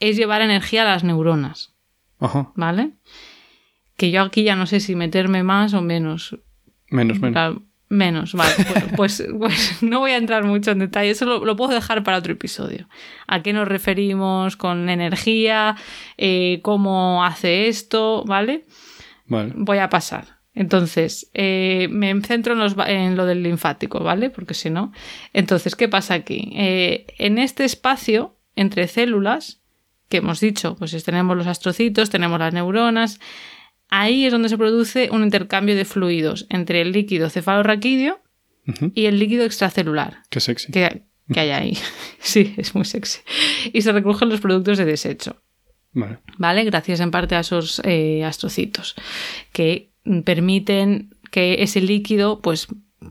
[0.00, 1.72] es llevar energía a las neuronas,
[2.18, 2.50] Ajá.
[2.56, 2.94] ¿vale?
[3.96, 6.36] Que yo aquí ya no sé si meterme más o menos.
[6.90, 7.58] Menos, menos.
[7.88, 8.52] Menos, vale.
[8.68, 12.02] Bueno, pues, pues no voy a entrar mucho en detalle, eso lo, lo puedo dejar
[12.02, 12.88] para otro episodio.
[13.28, 15.76] ¿A qué nos referimos con energía?
[16.18, 18.24] Eh, ¿Cómo hace esto?
[18.26, 18.64] ¿Vale?
[19.26, 19.52] Vale.
[19.56, 20.36] voy a pasar.
[20.52, 24.30] Entonces, eh, me centro en, los en lo del linfático, ¿vale?
[24.30, 24.90] Porque si no.
[25.32, 26.52] Entonces, ¿qué pasa aquí?
[26.56, 29.60] Eh, en este espacio entre células,
[30.08, 33.20] que hemos dicho, pues es- tenemos los astrocitos, tenemos las neuronas,
[33.88, 38.20] ahí es donde se produce un intercambio de fluidos entre el líquido cefalorraquídeo
[38.94, 40.72] y el líquido extracelular Qué sexy.
[40.72, 41.78] que, que hay ahí.
[42.20, 43.20] Sí, es muy sexy.
[43.72, 45.40] Y se recogen los productos de desecho.
[45.92, 46.18] Vale.
[46.38, 46.64] ¿vale?
[46.64, 48.96] Gracias en parte a esos eh, astrocitos
[49.52, 49.92] que
[50.24, 52.66] permiten que ese líquido pues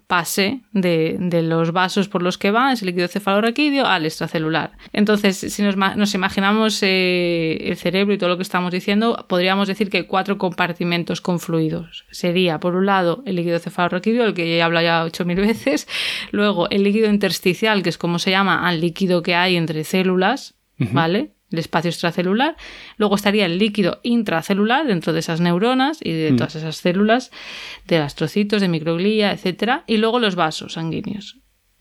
[0.08, 4.72] pase de, de los vasos por los que va, ese líquido cefalorraquídeo, al extracelular.
[4.94, 9.68] Entonces, si nos, nos imaginamos eh, el cerebro y todo lo que estamos diciendo, podríamos
[9.68, 12.06] decir que hay cuatro compartimentos con fluidos.
[12.12, 15.88] Sería, por un lado, el líquido cefalorraquídeo, el que ya he hablado ya 8.000 veces,
[16.32, 20.56] luego el líquido intersticial, que es como se llama al líquido que hay entre células,
[20.78, 21.35] ¿vale?
[21.56, 22.56] El espacio extracelular.
[22.98, 27.32] Luego estaría el líquido intracelular dentro de esas neuronas y de todas esas células,
[27.88, 29.84] de astrocitos, de microglía, etcétera.
[29.88, 31.38] Y luego los vasos sanguíneos.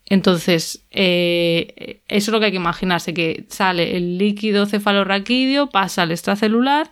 [0.07, 6.03] Entonces, eh, eso es lo que hay que imaginarse, que sale el líquido cefalorraquídeo, pasa
[6.03, 6.91] al extracelular,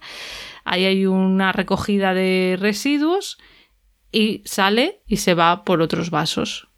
[0.64, 3.38] ahí hay una recogida de residuos
[4.12, 6.70] y sale y se va por otros vasos.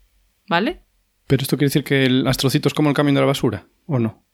[0.47, 0.81] ¿Vale?
[1.27, 3.97] Pero esto quiere decir que el astrocito es como el camión de la basura, ¿o
[3.97, 4.24] no?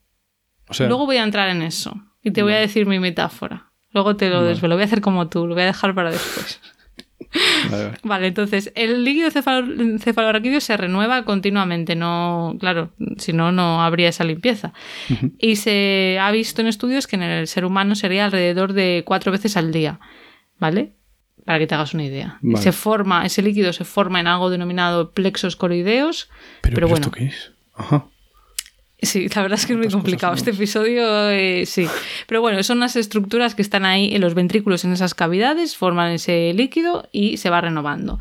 [0.72, 3.68] O sea, Luego voy a entrar en eso y te voy a decir mi metáfora.
[3.94, 4.76] Luego te lo desvelo.
[4.76, 6.60] Voy a hacer como tú, lo voy a dejar para después.
[7.70, 7.98] vale, vale.
[8.04, 14.10] Vale, entonces el líquido cefalo- cefalorraquídeo se renueva continuamente, no, claro, si no, no habría
[14.10, 14.74] esa limpieza.
[15.38, 19.32] Y se ha visto en estudios que en el ser humano sería alrededor de cuatro
[19.32, 20.00] veces al día,
[20.60, 20.94] ¿vale?
[21.46, 22.38] Para que te hagas una idea.
[22.44, 22.56] Y.
[22.58, 26.30] Se forma, ese líquido se forma en algo denominado plexos coroideos,
[26.62, 27.06] Pero, pero pero bueno.
[27.08, 27.52] ¿esto qué es?
[27.76, 28.06] Ajá.
[29.02, 30.34] Sí, la verdad es que es muy complicado.
[30.36, 31.88] Este episodio, eh, sí.
[32.28, 36.12] Pero bueno, son unas estructuras que están ahí en los ventrículos, en esas cavidades, forman
[36.12, 38.20] ese líquido y se va renovando.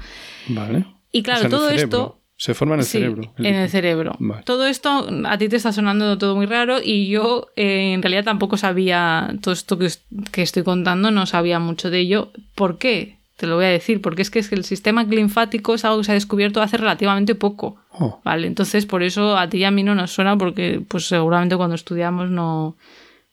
[0.49, 0.87] Vale.
[1.13, 2.17] Y claro, O sea, todo esto.
[2.37, 3.35] Se forma en el Sí, cerebro.
[3.37, 4.17] en el cerebro.
[4.19, 4.43] Vale.
[4.45, 8.25] Todo esto a ti te está sonando todo muy raro y yo eh, en realidad
[8.25, 9.91] tampoco sabía todo esto que,
[10.33, 12.33] que estoy contando, no sabía mucho de ello.
[12.55, 13.19] ¿Por qué?
[13.41, 15.97] Te lo voy a decir, porque es que, es que el sistema linfático es algo
[16.01, 17.77] que se ha descubierto hace relativamente poco.
[17.91, 21.07] Oh, Vale, entonces por eso a ti y a mí no nos suena porque pues
[21.07, 22.77] seguramente cuando estudiamos no...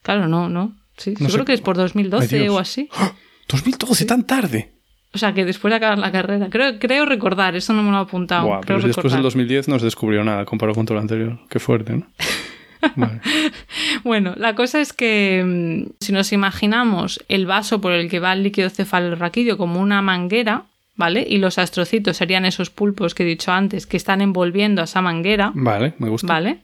[0.00, 0.74] Claro, no, no.
[0.96, 1.32] Sí, No yo sé.
[1.34, 2.54] creo que es por 2012 Ay, Dios.
[2.54, 2.88] o así.
[2.96, 3.12] ¡Ah!
[3.50, 4.72] 2012, tan tarde.
[5.12, 6.48] O sea, que después de acabar la carrera.
[6.48, 8.46] Creo, creo recordar, eso no me lo he apuntado.
[8.46, 11.02] Buah, creo pero si después del 2010 no se descubrió nada comparado con todo lo
[11.02, 11.38] anterior.
[11.50, 12.06] Qué fuerte, ¿no?
[12.96, 13.20] Vale.
[14.04, 18.32] Bueno, la cosa es que mm, si nos imaginamos el vaso por el que va
[18.32, 20.64] el líquido cefalorraquídeo como una manguera,
[20.96, 21.26] ¿vale?
[21.28, 25.02] Y los astrocitos serían esos pulpos que he dicho antes que están envolviendo a esa
[25.02, 26.26] manguera, Vale, me gusta.
[26.26, 26.58] ¿vale?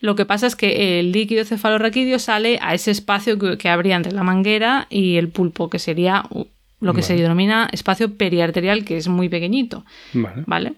[0.00, 3.96] Lo que pasa es que el líquido cefalorraquídeo sale a ese espacio que, que habría
[3.96, 6.24] entre la manguera y el pulpo, que sería
[6.80, 10.44] lo que se denomina espacio periarterial, que es muy pequeñito, Vale.
[10.46, 10.72] ¿vale?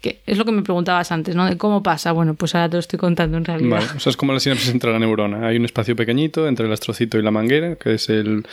[0.00, 1.46] Que es lo que me preguntabas antes, ¿no?
[1.46, 2.12] De cómo pasa.
[2.12, 3.70] Bueno, pues ahora te lo estoy contando en realidad.
[3.78, 5.46] Vale, o sea, es como la sinapsis entre la neurona.
[5.46, 8.46] Hay un espacio pequeñito entre el astrocito y la manguera, que es el,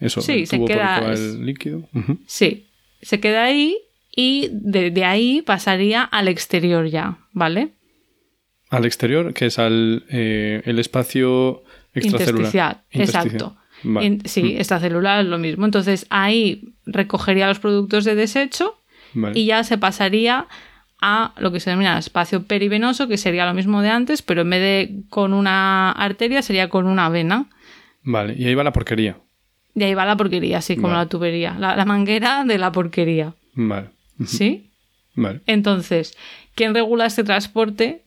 [0.00, 1.88] eso, Sí, el se queda- por el líquido.
[2.26, 2.66] Sí,
[3.00, 3.76] se queda ahí
[4.14, 7.70] y de, de ahí pasaría al exterior ya, ¿vale?
[8.70, 11.62] Al exterior, que es al eh, el espacio
[11.94, 12.44] extracelular.
[12.44, 13.56] Intersticial, exacto.
[13.84, 14.06] Vale.
[14.06, 15.64] En- sí, Mm, extracelular es lo mismo.
[15.64, 18.76] Entonces ahí recogería los productos de desecho
[19.14, 19.38] vale.
[19.38, 20.48] y ya se pasaría
[21.00, 24.50] a lo que se denomina espacio perivenoso, que sería lo mismo de antes, pero en
[24.50, 27.46] vez de con una arteria sería con una vena.
[28.02, 29.16] Vale, y ahí va la porquería.
[29.74, 30.98] Y ahí va la porquería, así como Vale.
[31.00, 33.34] la tubería, la, la manguera de la porquería.
[33.54, 33.90] Vale.
[34.26, 34.70] ¿Sí?
[35.14, 35.40] Vale.
[35.46, 36.16] Entonces,
[36.54, 38.02] ¿quién regula este transporte?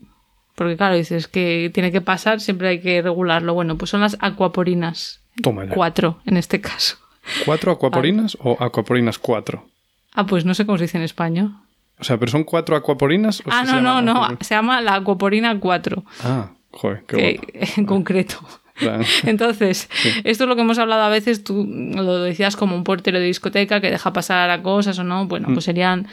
[0.55, 3.53] Porque claro, dices que tiene que pasar, siempre hay que regularlo.
[3.53, 5.21] Bueno, pues son las acuaporinas.
[5.41, 5.73] Toma ya.
[5.73, 6.97] Cuatro, en este caso.
[7.45, 9.65] ¿Cuatro acuaporinas o acuaporinas cuatro?
[10.13, 11.53] Ah, pues no sé cómo se dice en español.
[12.01, 13.41] O sea, ¿pero son cuatro acuaporinas?
[13.49, 14.27] Ah, no, no, no.
[14.41, 16.03] Se llama la acuaporina 4.
[16.23, 17.71] Ah, joder, qué que- guapo.
[17.77, 18.37] en concreto.
[19.23, 19.89] Entonces,
[20.23, 23.25] esto es lo que hemos hablado a veces, tú lo decías como un portero de
[23.25, 25.53] discoteca que deja pasar a cosas o no, bueno, Mm.
[25.53, 26.07] pues serían,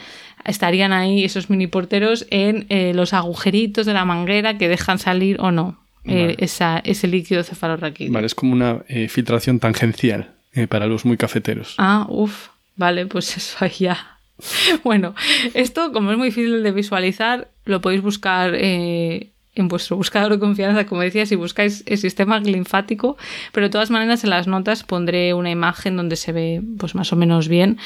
[0.45, 5.37] estarían ahí esos mini porteros en eh, los agujeritos de la manguera que dejan salir
[5.39, 6.35] o no eh, Vale.
[6.39, 8.13] esa, ese líquido cefalorraquídeo.
[8.13, 10.31] Vale, es como una eh, filtración tangencial
[10.69, 11.73] para los muy cafeteros.
[11.77, 14.18] Ah, uff, vale, pues eso ahí ya.
[14.83, 15.15] Bueno,
[15.53, 20.39] esto como es muy difícil de visualizar, lo podéis buscar eh, en vuestro buscador de
[20.39, 23.17] confianza, como decía, si buscáis el sistema linfático,
[23.51, 27.11] pero de todas maneras en las notas pondré una imagen donde se ve pues más
[27.13, 27.77] o menos bien.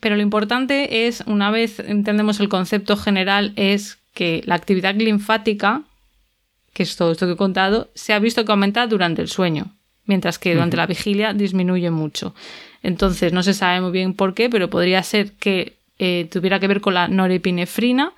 [0.00, 5.82] Pero lo importante es, una vez entendemos el concepto general, es que la actividad linfática,
[6.74, 9.74] que es todo esto que he contado, se ha visto que aumenta durante el sueño,
[10.06, 12.34] mientras que durante la vigilia disminuye mucho.
[12.82, 16.68] Entonces, no se sabe muy bien por qué, pero podría ser que eh, tuviera que
[16.68, 18.12] ver con la norepinefrina,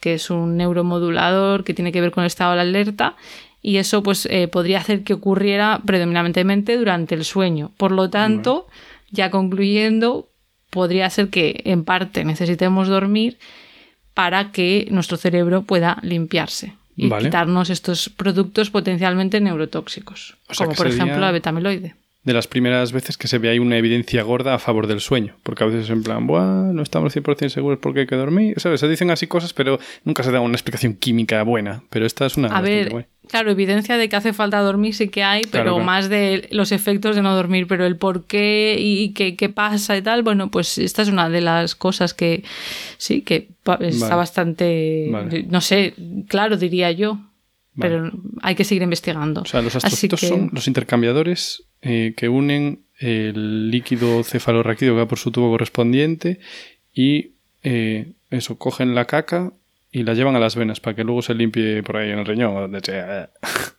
[0.00, 3.16] que es un neuromodulador que tiene que ver con el estado de la alerta,
[3.62, 7.70] y eso pues eh, podría hacer que ocurriera predominantemente durante el sueño.
[7.76, 8.66] Por lo tanto,
[9.10, 10.28] ya concluyendo,
[10.70, 13.38] podría ser que en parte necesitemos dormir
[14.14, 17.24] para que nuestro cerebro pueda limpiarse y Vale.
[17.24, 21.94] quitarnos estos productos potencialmente neurotóxicos, O sea como por sería- ejemplo la betamiloide.
[22.24, 25.34] De las primeras veces que se ve ahí una evidencia gorda a favor del sueño.
[25.42, 28.54] Porque a veces en plan, Buah, no estamos 100% seguros porque hay que dormir.
[28.60, 28.78] ¿Sabes?
[28.78, 31.82] Se dicen así cosas, pero nunca se da una explicación química buena.
[31.90, 32.46] Pero esta es una...
[32.56, 33.06] A ver, guay.
[33.28, 35.84] claro, evidencia de que hace falta dormir sí que hay, pero Claro, claro.
[35.84, 39.96] más de los efectos de no dormir, pero el por qué y qué, qué pasa
[39.96, 42.44] y tal, bueno, pues esta es una de las cosas que
[42.98, 44.14] sí, que está Vale.
[44.14, 45.44] bastante, Vale.
[45.50, 45.94] no sé,
[46.28, 47.18] claro diría yo,
[47.74, 47.94] Vale.
[47.96, 49.42] pero hay que seguir investigando.
[49.42, 54.98] O sea, los astrocitos que- son los intercambiadores eh, que unen el líquido cefalorraquídeo que
[55.00, 56.38] va por su tubo correspondiente
[56.94, 57.30] y
[57.64, 59.52] eh, eso, cogen la caca
[59.90, 62.26] y la llevan a las venas para que luego se limpie por ahí en el
[62.26, 63.30] riñón o donde sea.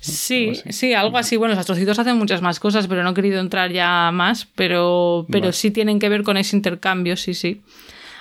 [0.00, 1.36] Sí, algo sí, algo así.
[1.36, 5.26] Bueno, los astrocitos hacen muchas más cosas, pero no he querido entrar ya más, pero,
[5.28, 5.52] pero Vale.
[5.52, 7.62] sí tienen que ver con ese intercambio, sí, sí.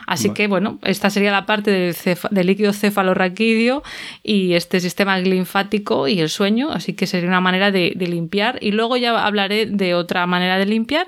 [0.08, 1.96] Así que, bueno, esta sería la parte del,
[2.32, 3.84] del líquido cefalorraquídeo
[4.24, 8.58] y este sistema linfático y el sueño, así que sería una manera de, de limpiar.
[8.62, 11.08] Y luego ya hablaré de otra manera de limpiar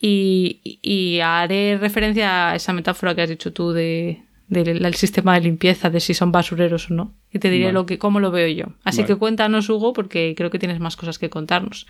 [0.00, 5.34] y, y haré referencia a esa metáfora que has dicho tú de, del del sistema
[5.34, 7.12] de limpieza, de si son basureros o no.
[7.32, 7.74] Y te diré Vale.
[7.74, 8.66] lo que, cómo lo veo yo.
[8.84, 9.08] Así Vale.
[9.14, 11.86] que cuéntanos, Hugo, porque creo que tienes más cosas que contarnos.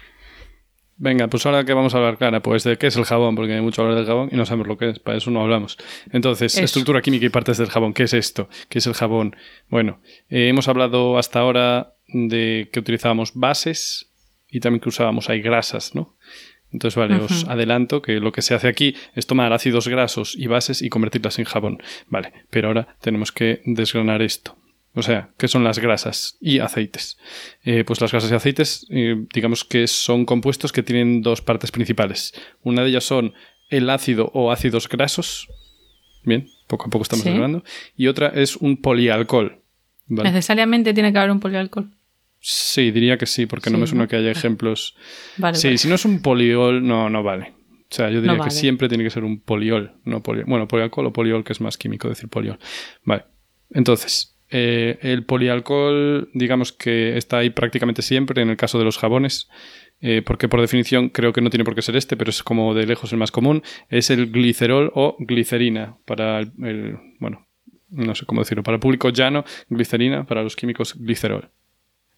[1.01, 3.53] Venga, pues ahora que vamos a hablar, Clara, pues de qué es el jabón, porque
[3.55, 5.79] hay mucho hablar del jabón y no sabemos lo que es, para eso no hablamos.
[6.11, 6.65] Entonces, Eso.
[6.65, 8.49] estructura química y partes del jabón, ¿qué es esto?
[8.69, 9.37] ¿Qué es el jabón?
[9.69, 14.11] Bueno, eh, hemos hablado hasta ahora de que utilizábamos bases
[14.51, 16.17] y también que usábamos ahí grasas, ¿no?
[16.73, 20.49] Entonces, vale, os adelanto que lo que se hace aquí es tomar ácidos grasos y
[20.49, 21.83] bases y convertirlas en jabón.
[22.09, 24.57] Vale, pero ahora tenemos que desgranar esto.
[24.99, 27.19] O sea, ¿qué son las grasas y aceites?
[27.63, 31.71] Eh, pues las grasas y aceites, eh, digamos que son compuestos que tienen dos partes
[31.71, 32.33] principales.
[32.63, 33.33] Una de ellas son
[33.71, 35.47] el ácido o ácidos grasos.
[36.25, 37.29] Bien, poco a poco estamos Sí.
[37.29, 37.63] desgranando.
[37.97, 39.63] Y otra es un polialcohol.
[40.09, 40.31] ¿vale?
[40.33, 41.91] Necesariamente tiene que haber un polialcohol.
[42.41, 44.09] Sí, diría que sí, porque no me suena ¿no?
[44.09, 44.97] que haya ejemplos.
[45.37, 45.79] Vale, Sí, vale.
[45.79, 47.53] si no es un poliol, no, no vale.
[47.91, 50.47] O sea, yo diría No que siempre tiene que ser un poliol, no poliol.
[50.49, 52.59] Bueno, polialcohol o poliol, que es más químico decir poliol.
[53.05, 53.25] Vale.
[53.71, 58.99] Entonces, Eh, el polialcohol, digamos que está ahí prácticamente siempre en el caso de los
[58.99, 59.49] jabones.
[60.01, 62.73] eh, porque por definición creo que no tiene por qué ser este, pero es como
[62.73, 67.47] de lejos el más común, es el glicerol o glicerina para el, el- bueno,
[67.91, 71.51] no sé cómo decirlo, para el público llano, glicerina, para los químicos glicerol.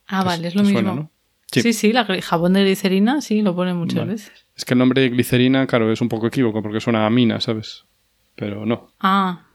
[0.06, 0.78] Ah, vale, es lo mismo.
[0.80, 1.10] suena, ¿no?
[1.50, 1.62] Sí.
[1.62, 4.12] Sí, sí, la jabón de glicerina sí lo ponen muchas Vale.
[4.12, 4.46] veces.
[4.54, 7.40] Es que el nombre de glicerina, claro, es un poco equívoco porque suena a mina,
[7.40, 7.86] ¿sabes?
[8.36, 8.90] Pero no.
[9.00, 9.46] Ah,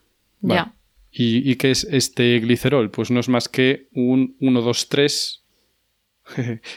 [0.41, 0.61] Vale.
[0.61, 0.73] ya.
[1.17, 2.91] ¿Y, y qué es este glicerol?
[2.91, 5.45] Pues no es más que un 1, 2, 3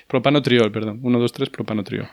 [0.07, 1.01] propanotriol, perdón.
[1.03, 2.09] 1, 2, 3 propanotriol.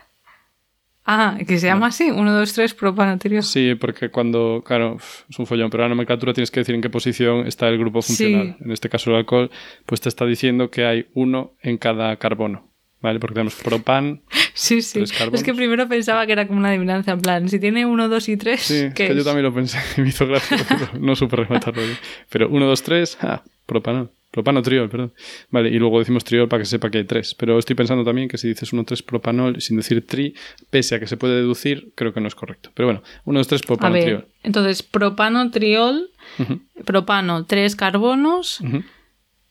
[1.05, 3.43] Ah, que se llama así, 1, 2, 3, propanotirio.
[3.43, 4.97] Sí, porque cuando, claro,
[5.29, 8.01] es un follón, pero la nomenclatura tienes que decir en qué posición está el grupo
[8.01, 8.55] funcional.
[8.57, 8.63] Sí.
[8.65, 9.51] En este caso el alcohol,
[9.85, 12.71] pues te está diciendo que hay uno en cada carbono,
[13.05, 13.19] ¿vale?
[13.19, 14.21] Porque tenemos propan,
[14.53, 14.99] Sí, sí.
[14.99, 15.39] Tres carbonos.
[15.41, 18.29] Es que primero pensaba que era como una adivinanza, en plan, si tiene 1, 2
[18.29, 19.25] y 3, sí, es ¿qué que yo es?
[19.25, 21.97] también lo pensé me hizo gracia, pero no supe rematarlo bien.
[22.29, 24.11] Pero 1, 2, 3, ah, propanol.
[24.31, 25.13] Propanotriol, perdón.
[25.49, 27.33] Vale, y luego decimos triol para que sepa que hay tres.
[27.35, 30.35] Pero estoy pensando también que si dices 1, 2, 3 propanol sin decir tri,
[30.69, 32.69] pese a que se puede deducir, creo que no es correcto.
[32.73, 34.15] Pero bueno, 1, 2, 3 A propanotriol.
[34.17, 38.59] ver, entonces, propanotriol, Ujú, propano, tres carbonos,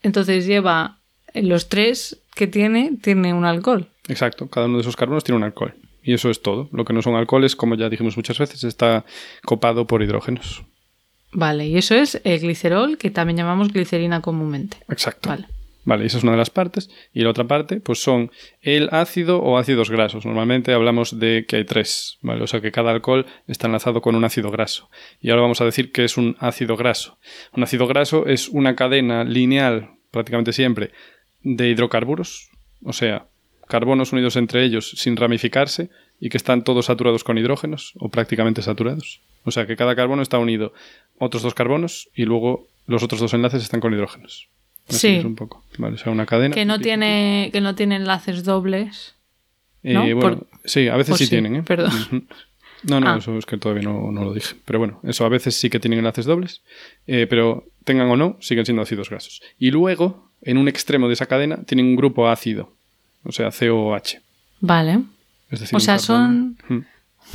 [0.03, 1.01] entonces lleva
[1.35, 3.89] los tres que tiene, tiene un alcohol.
[4.09, 5.75] Exacto, cada uno de esos carbonos tiene un alcohol.
[6.03, 6.69] Y eso es todo.
[6.73, 9.05] Lo que no son alcoholes, como ya dijimos muchas veces, está
[9.45, 10.65] copado por hidrógenos.
[11.33, 14.77] Vale, y eso es el glicerol, que también llamamos glicerina comúnmente.
[14.89, 15.31] Exacto.
[15.31, 15.47] Vale.
[15.87, 16.91] Vale, esa es una de las partes.
[17.13, 18.31] Y la otra parte, pues son
[18.63, 20.25] el ácido o ácidos grasos.
[20.25, 22.43] Normalmente hablamos de que hay tres, ¿vale?
[22.43, 24.89] O sea que cada alcohol está enlazado con un ácido graso.
[25.21, 27.19] Y ahora vamos a decir que es un ácido graso.
[27.53, 30.93] Un ácido graso es una cadena lineal, prácticamente siempre,
[31.45, 32.49] de hidrocarburos.
[32.83, 33.27] O sea,
[33.69, 35.89] carbonos unidos entre ellos sin ramificarse
[36.21, 39.21] y que están todos saturados con hidrógenos o prácticamente saturados.
[39.45, 40.73] O sea que cada carbono está unido
[41.21, 44.49] a otros dos carbonos y luego los otros dos enlaces están con hidrógenos.
[44.89, 45.09] Así Sí.
[45.17, 45.65] es un poco.
[45.79, 46.55] Vale, o sea, una cadena.
[46.55, 49.15] Que no tiene, que no tiene enlaces dobles.
[49.83, 50.03] Eh, ¿no?
[50.03, 51.63] bueno, Por- sí, a veces sí, sí, tienen, ¿eh?
[51.63, 51.93] perdón.
[52.85, 53.17] No, no, Ah.
[53.19, 54.57] eso es que todavía no, no lo dije.
[54.67, 56.63] Pero bueno, eso a veces sí que tienen enlaces dobles,
[57.07, 59.41] eh, pero tengan o no, siguen siendo ácidos grasos.
[59.59, 62.73] Y luego, en un extremo de esa cadena, tienen un grupo ácido,
[63.25, 64.21] o sea, COH.
[64.61, 65.01] Vale.
[65.51, 65.97] Es decir, O sea.
[65.97, 66.85] Ujú.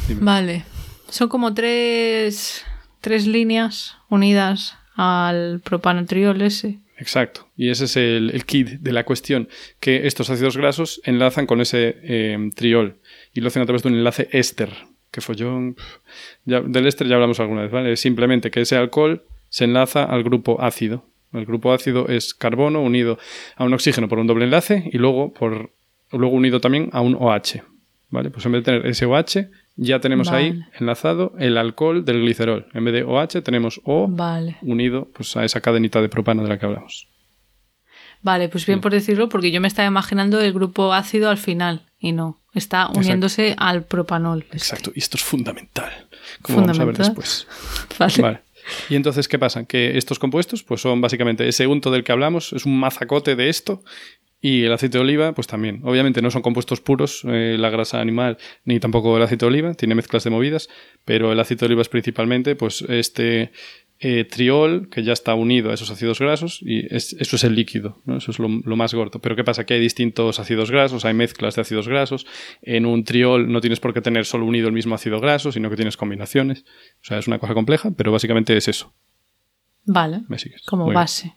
[0.08, 0.22] Dime.
[0.22, 0.66] Vale.
[1.10, 2.64] Son como tres,
[3.02, 6.78] tres líneas unidas al propanotriol ese.
[6.98, 7.48] Exacto.
[7.56, 9.48] Y ese es el, el kit de la cuestión,
[9.80, 12.98] que estos ácidos grasos enlazan con ese eh, triol
[13.34, 14.70] y lo hacen a través de un enlace éster,
[15.10, 15.78] que follón...
[16.44, 17.96] Ya, del éster ya hablamos alguna vez, ¿vale?
[17.96, 21.06] Simplemente que ese alcohol se enlaza al grupo ácido.
[21.34, 23.20] El grupo ácido es carbono unido
[23.56, 25.72] a un oxígeno por un doble enlace y luego, por,
[26.12, 27.64] luego unido también a un OH.
[28.12, 28.32] ¿Vale?
[28.32, 32.68] Pues en vez de tener ese OH, ya tenemos ahí enlazado el alcohol del glicerol.
[32.74, 34.58] En vez de OH tenemos O Vale.
[34.62, 37.08] unido pues, a esa cadenita de propano de la que hablamos.
[38.22, 41.84] Vale, pues bien por decirlo, porque yo me estaba imaginando el grupo ácido al final
[42.00, 42.40] y no.
[42.54, 44.46] Está uniéndose al propanol.
[44.52, 46.08] Exacto, y esto es fundamental.
[46.42, 47.48] Como vamos a ver después.
[48.00, 48.42] Vale.
[48.90, 49.66] Y entonces, ¿qué pasa?
[49.66, 53.50] Que estos compuestos, pues son básicamente ese unto del que hablamos, es un mazacote de
[53.50, 53.84] esto.
[54.42, 55.82] Y el aceite de oliva, pues también.
[55.84, 59.74] Obviamente no son compuestos puros, eh, la grasa animal, ni tampoco el aceite de oliva,
[59.74, 60.70] tiene mezclas de movidas,
[61.04, 63.52] pero el aceite de oliva es principalmente, pues, este
[64.02, 67.54] eh, triol que ya está unido a esos ácidos grasos y es- eso es el
[67.56, 68.18] líquido, ¿no?
[68.18, 69.20] Eso es lo, lo más gordo.
[69.20, 69.66] Pero ¿qué pasa?
[69.66, 72.26] Que hay distintos ácidos grasos, hay mezclas de ácidos grasos.
[72.62, 75.70] En un triol no tienes por qué tener solo unido el mismo ácido graso, sino
[75.70, 76.64] que tienes combinaciones.
[77.02, 78.94] O sea, es una cosa compleja, pero básicamente es eso.
[79.86, 80.22] Vale.
[80.30, 80.62] ¿Me sigues?
[80.66, 81.02] Como Muy bien.
[81.02, 81.36] base.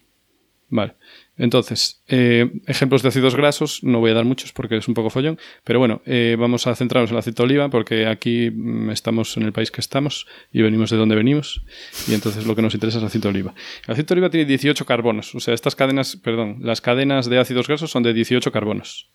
[0.68, 0.94] Vale.
[1.38, 5.08] Entonces, eh, ejemplos de ácidos grasos, no voy a dar muchos porque es un poco
[5.08, 8.90] follón, pero bueno, eh, vamos a centrarnos en el aceite de oliva porque aquí mm,
[8.90, 11.64] estamos en el país que estamos y venimos de donde venimos
[12.06, 13.54] y entonces lo que nos interesa es el aceite de oliva.
[13.86, 17.38] El aceite de oliva tiene 18 carbonos, o sea, estas cadenas, perdón, las cadenas de
[17.38, 19.10] ácidos grasos son de 18 carbonos,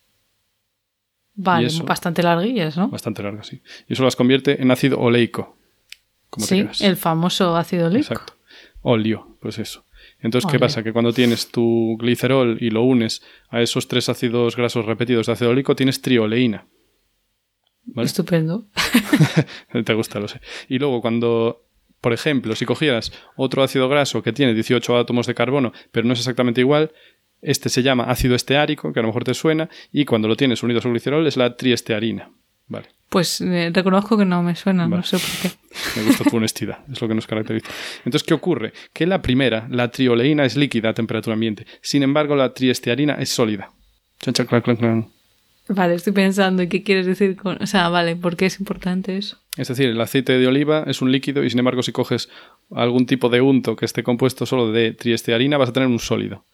[1.34, 1.84] Vale, eso?
[1.84, 2.88] bastante larguillas, ¿no?
[2.88, 3.62] bastante largas, sí.
[3.88, 5.56] Y eso las convierte en ácido oleico.
[6.30, 8.12] Como Sí, el famoso ácido oleico.
[8.12, 8.34] Exacto.
[8.82, 9.84] Olio, pues eso.
[10.20, 10.82] Entonces, ¿qué pasa?
[10.82, 15.32] Que cuando tienes tu glicerol y lo unes a esos tres ácidos grasos repetidos de
[15.32, 16.66] ácido oleico, tienes trioleína.
[17.84, 18.06] ¿Vale?
[18.06, 18.66] Estupendo.
[19.84, 20.40] Te gusta, lo sé.
[20.68, 21.64] Y luego, cuando,
[22.00, 26.12] por ejemplo, si cogieras otro ácido graso que tiene 18 átomos de carbono, pero no
[26.12, 26.92] es exactamente igual,
[27.40, 30.62] este se llama ácido esteárico, que a lo mejor te suena, y cuando lo tienes
[30.62, 32.32] unido a su glicerol es la triestearina.
[32.68, 32.88] Vale.
[33.08, 34.96] Pues eh, reconozco que no me suena, Vale.
[34.96, 35.56] no sé por qué.
[35.96, 37.68] Me gusta tu honestidad, es lo que nos caracteriza.
[37.98, 38.72] Entonces, ¿qué ocurre?
[38.92, 41.66] Que la primera, la trioleína, es líquida a temperatura ambiente.
[41.80, 43.70] Sin embargo, la triestearina es sólida.
[44.20, 45.08] Chan, chan, clan, clan, clan.
[45.68, 47.62] Vale, estoy pensando, ¿y qué quieres decir con...?
[47.62, 49.38] O sea, vale, ¿por qué es importante eso?
[49.56, 52.30] Es decir, el aceite de oliva es un líquido y sin embargo si coges
[52.70, 56.44] algún tipo de unto que esté compuesto solo de triestearina vas a tener un sólido.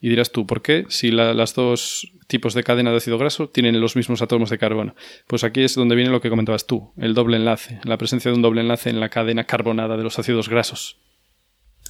[0.00, 0.84] Y dirás tú, ¿por qué?
[0.88, 4.94] Si las dos tipos de cadena de ácido graso tienen los mismos átomos de carbono.
[5.26, 8.36] Pues aquí es donde viene lo que comentabas tú, el doble enlace, la presencia de
[8.36, 10.98] un doble enlace en la cadena carbonada de los ácidos grasos.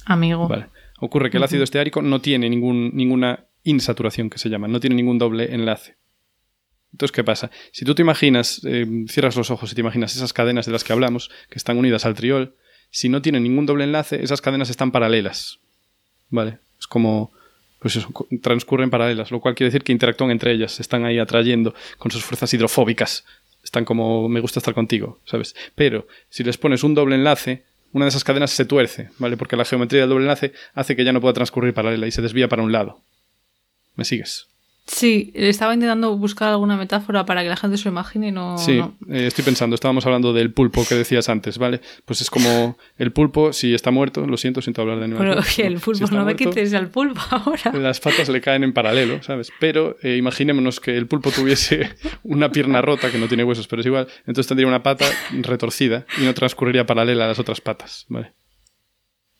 [0.05, 0.47] Amigo.
[0.47, 0.67] Vale.
[0.99, 4.95] Ocurre que el ácido esteárico no tiene ningún, ninguna insaturación, que se llama, no tiene
[4.95, 5.97] ningún doble enlace.
[6.93, 7.51] Entonces, ¿qué pasa?
[7.71, 10.83] Si tú te imaginas, eh, cierras los ojos y te imaginas esas cadenas de las
[10.83, 12.55] que hablamos, que están unidas al triol,
[12.89, 15.59] si no tienen ningún doble enlace, esas cadenas están paralelas.
[16.29, 16.59] ¿Vale?
[16.79, 17.33] Es como,
[17.79, 18.09] pues eso,
[18.41, 22.23] transcurren paralelas, lo cual quiere decir que interactúan entre ellas, están ahí atrayendo con sus
[22.23, 23.25] fuerzas hidrofóbicas.
[23.63, 25.55] Están como, me gusta estar contigo, ¿sabes?
[25.75, 29.37] Pero si les pones un doble enlace, una de esas cadenas se tuerce, ¿vale?
[29.37, 32.21] Porque la geometría del doble enlace hace que ya no pueda transcurrir paralela y se
[32.21, 33.01] desvía para un lado.
[33.95, 34.47] ¿Me sigues?
[34.87, 38.57] Sí, estaba intentando buscar alguna metáfora para que la gente se lo imagine y no.
[38.57, 38.95] Sí, no.
[39.09, 41.81] eh, estoy pensando, estábamos hablando del pulpo que decías antes, ¿vale?
[42.05, 45.35] Pues es como el pulpo, si está muerto, lo siento, siento hablar de animales.
[45.35, 47.77] Pero oye, el pulpo, no me muerto, quites al pulpo ahora.
[47.77, 49.51] Las patas le caen en paralelo, ¿sabes?
[49.59, 51.89] Pero eh, imaginémonos que el pulpo tuviese
[52.23, 55.05] una pierna rota, que no tiene huesos, pero es igual, entonces tendría una pata
[55.41, 58.31] retorcida y no transcurriría paralela a las otras patas, ¿vale?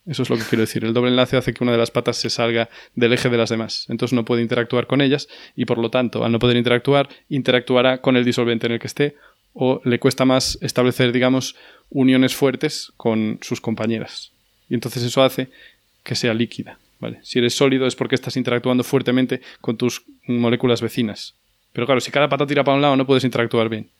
[0.08, 0.84] Eso es lo que quiero decir.
[0.84, 3.50] El doble enlace hace que una de las patas se salga del eje de las
[3.50, 3.84] demás.
[3.88, 8.00] Entonces no puede interactuar con ellas y por lo tanto, al no poder interactuar, interactuará
[8.00, 9.16] con el disolvente en el que esté
[9.52, 11.56] o le cuesta más establecer, digamos,
[11.90, 14.32] uniones fuertes con sus compañeras.
[14.70, 15.48] Y entonces eso hace
[16.02, 16.78] que sea líquida.
[17.00, 17.18] ¿vale?
[17.22, 21.34] Si eres sólido es porque estás interactuando fuertemente con tus moléculas vecinas.
[21.72, 23.90] Pero claro, si cada pata tira para un lado no puedes interactuar bien.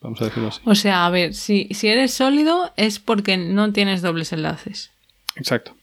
[0.00, 0.60] Vamos a decirlo así.
[0.64, 4.90] O sea, a ver, si, si eres sólido es porque no tienes dobles enlaces.
[5.36, 5.74] Exacto.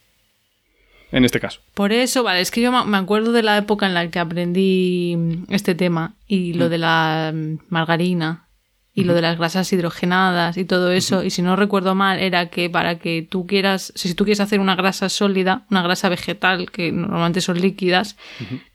[1.12, 1.62] En este caso.
[1.74, 5.16] Por eso, vale, es que yo me acuerdo de la época en la que aprendí
[5.16, 8.48] mm, este tema y lo de la mm, margarina
[8.94, 11.24] y lo de las grasas hidrogenadas y todo eso.
[11.24, 14.60] Y si no recuerdo mal, era que para que tú quieras, si tú quieres hacer
[14.60, 18.18] una grasa sólida, una grasa vegetal, que normalmente son líquidas,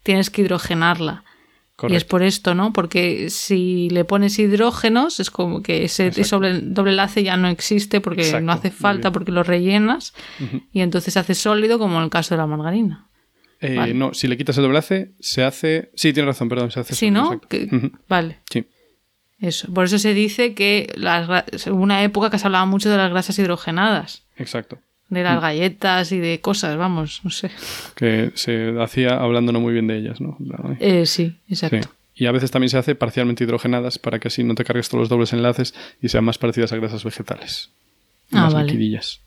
[0.05, 1.25] tienes que hidrogenarla.
[1.89, 2.73] Y es por esto, ¿no?
[2.73, 8.01] Porque si le pones hidrógenos, es como que ese, ese doble, enlace ya no existe
[8.01, 10.15] porque Exacto, no hace falta, porque lo rellenas
[10.73, 13.09] y entonces se hace sólido, como en el caso de la margarina.
[13.61, 13.95] Eh, Vale.
[13.95, 15.91] No, si le quitas el doble enlace, se hace.
[15.95, 16.95] Sí, tienes razón, perdón, se hace.
[16.95, 17.91] Sí, sólido, ¿no?
[18.09, 18.67] Vale, Sí,
[19.39, 19.73] eso.
[19.73, 21.29] Por eso se dice que las,
[21.67, 24.79] una época que se hablaba mucho de las grasas hidrogenadas, exacto.
[25.13, 25.25] De Mm.
[25.25, 27.51] las galletas y de cosas, vamos, no sé.
[27.95, 30.37] Que se hacía hablando no muy bien de ellas, ¿no?
[30.81, 31.53] Eh, sí, Sí.
[31.55, 31.89] exacto.
[32.15, 35.03] Y a veces también se hace parcialmente hidrogenadas para que así no te cargues todos
[35.03, 37.71] los dobles enlaces y sean más parecidas a grasas vegetales.
[38.33, 38.67] Ah, más vale.
[38.67, 39.21] liquidillas.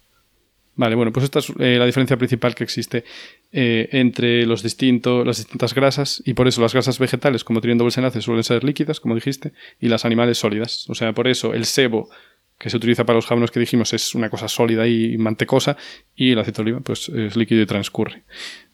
[0.77, 3.05] Vale, bueno, pues esta es eh, la diferencia principal que existe
[3.53, 7.77] eh, entre los distintos, las distintas grasas y por eso las grasas vegetales, como tienen
[7.77, 10.89] dobles enlaces, suelen ser líquidas, como dijiste, y las animales sólidas.
[10.89, 12.09] O sea, por eso el sebo
[12.57, 15.75] que se utiliza para los jabones que dijimos es una cosa sólida y mantecosa
[16.15, 18.23] y el aceite de oliva pues es líquido y transcurre.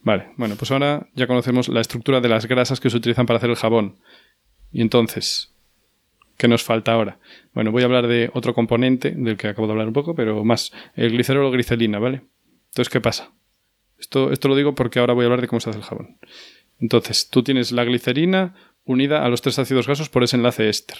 [0.02, 3.38] Vale, bueno, pues ahora ya conocemos la estructura de las grasas que se utilizan para
[3.38, 3.98] hacer el jabón.
[4.72, 5.54] Y entonces,
[6.38, 7.20] ¿qué nos falta ahora?
[7.54, 10.44] Bueno, voy a hablar de otro componente del que acabo de hablar un poco, pero
[10.44, 12.22] más, el glicerol o glicerina, ¿vale?
[12.70, 13.32] Entonces, ¿qué pasa?
[14.00, 16.18] Esto, esto lo digo porque ahora voy a hablar de cómo se hace el jabón.
[16.80, 18.56] Entonces, tú tienes la glicerina
[18.86, 20.98] unida a los tres ácidos grasos por ese enlace éster.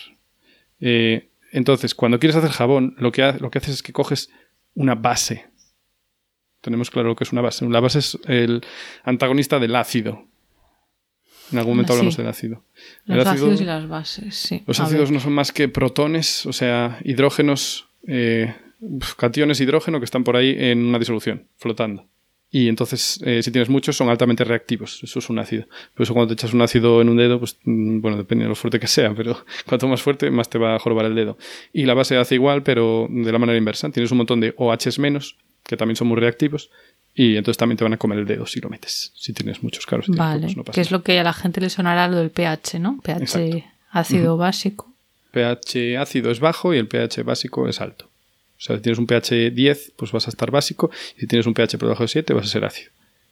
[0.80, 4.30] Eh, entonces, cuando quieres hacer jabón, lo que, ha- lo que haces es que coges
[4.74, 5.48] una base.
[6.62, 7.68] Tenemos claro lo que es una base.
[7.68, 8.62] La base es el
[9.04, 10.26] antagonista del ácido.
[11.52, 12.00] En algún momento Ah, sí.
[12.00, 12.64] hablamos del ácido.
[13.08, 14.64] El Los ácido- ácidos y las bases, sí.
[14.66, 15.14] los A ácidos ver.
[15.14, 18.56] no son más que protones, o sea, hidrógenos, eh,
[19.18, 22.08] cationes hidrógeno que están por ahí en una disolución, flotando.
[22.54, 25.02] Y entonces, eh, si tienes muchos, son altamente reactivos.
[25.04, 25.66] Eso es un ácido.
[25.96, 28.50] Por eso cuando te echas un ácido en un dedo, pues mm, bueno, depende de
[28.50, 31.38] lo fuerte que sea, pero cuanto más fuerte, más te va a jorobar el dedo.
[31.72, 33.90] Y la base hace igual, pero de la manera inversa.
[33.90, 36.70] Tienes un montón de OHs menos, que también son muy reactivos,
[37.16, 39.14] y entonces también te van a comer el dedo si lo metes.
[39.16, 39.84] Si tienes muchos.
[39.84, 42.10] Si tienes Vale, pocos, no pasa que es lo que a la gente le sonará
[42.10, 43.00] lo del pH, ¿no?
[43.02, 43.64] pH Exacto.
[43.92, 44.92] ácido básico.
[45.32, 48.11] pH ácido es bajo y el pH básico es alto.
[48.62, 51.48] O sea, si tienes un pH 10, pues vas a estar básico, y si tienes
[51.48, 52.92] un pH por debajo de 7, vas a ser ácido.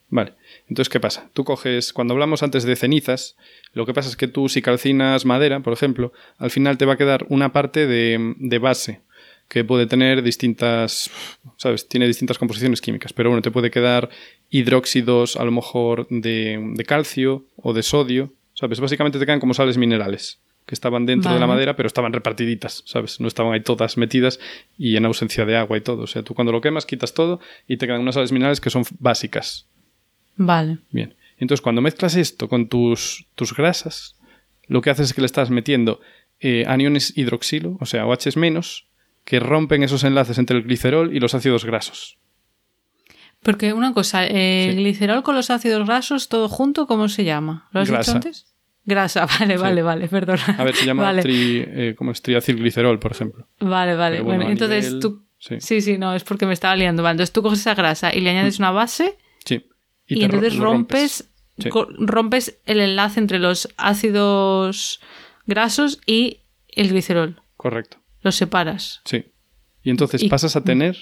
[0.09, 0.33] Vale.
[0.67, 1.29] Entonces, ¿qué pasa?
[1.33, 3.35] Tú coges, cuando hablamos antes de cenizas,
[3.73, 6.93] lo que pasa es que tú si calcinas madera, por ejemplo, al final te va
[6.93, 9.01] a quedar una parte de, de base
[9.47, 11.11] que puede tener distintas,
[11.57, 11.87] ¿sabes?
[11.87, 14.09] Tiene distintas composiciones químicas, pero bueno, te puede quedar
[14.49, 18.79] hidróxidos a lo mejor de, de calcio o de sodio, ¿sabes?
[18.79, 20.39] Básicamente te quedan como sales minerales
[20.69, 23.19] que estaban dentro de la madera, pero estaban repartiditas, ¿sabes?
[23.19, 24.39] No estaban ahí todas metidas
[24.77, 26.03] y en ausencia de agua y todo.
[26.03, 28.69] O sea, tú cuando lo quemas quitas todo y te quedan unas sales minerales que
[28.69, 29.65] son básicas.
[30.37, 30.77] Vale.
[30.91, 31.15] Bien.
[31.39, 34.15] Entonces, cuando mezclas esto con tus, tus grasas,
[34.67, 36.01] lo que haces es que le estás metiendo
[36.39, 38.85] eh, aniones hidroxilo, o sea, OH menos,
[39.25, 42.17] que rompen esos enlaces entre el glicerol y los ácidos grasos.
[43.41, 44.77] Porque una cosa, el Sí.
[44.77, 47.67] glicerol con los ácidos grasos, todo junto, ¿cómo se llama?
[47.71, 48.11] ¿Lo has Grasa.
[48.13, 48.48] dicho antes?
[48.85, 50.37] Grasa, vale, vale, vale, perdón.
[50.57, 53.47] A ver, se llama vale, tri, eh, como es triacilglicerol, por ejemplo.
[53.59, 54.17] vale, vale.
[54.17, 55.25] Pero Bueno, entonces nivel- tú...
[55.41, 57.01] Sí, Sí, sí, no, es porque me estaba liando.
[57.01, 59.65] Vale, entonces tú coges esa grasa y le añades una base sí.
[60.05, 61.69] y, entonces rompes, Sí.
[61.97, 64.99] rompes el enlace entre los ácidos
[65.45, 67.41] grasos y el glicerol.
[67.57, 69.01] Correcto, Los separas.
[69.05, 69.25] sí.
[69.81, 70.97] Y entonces Y- pasas a tener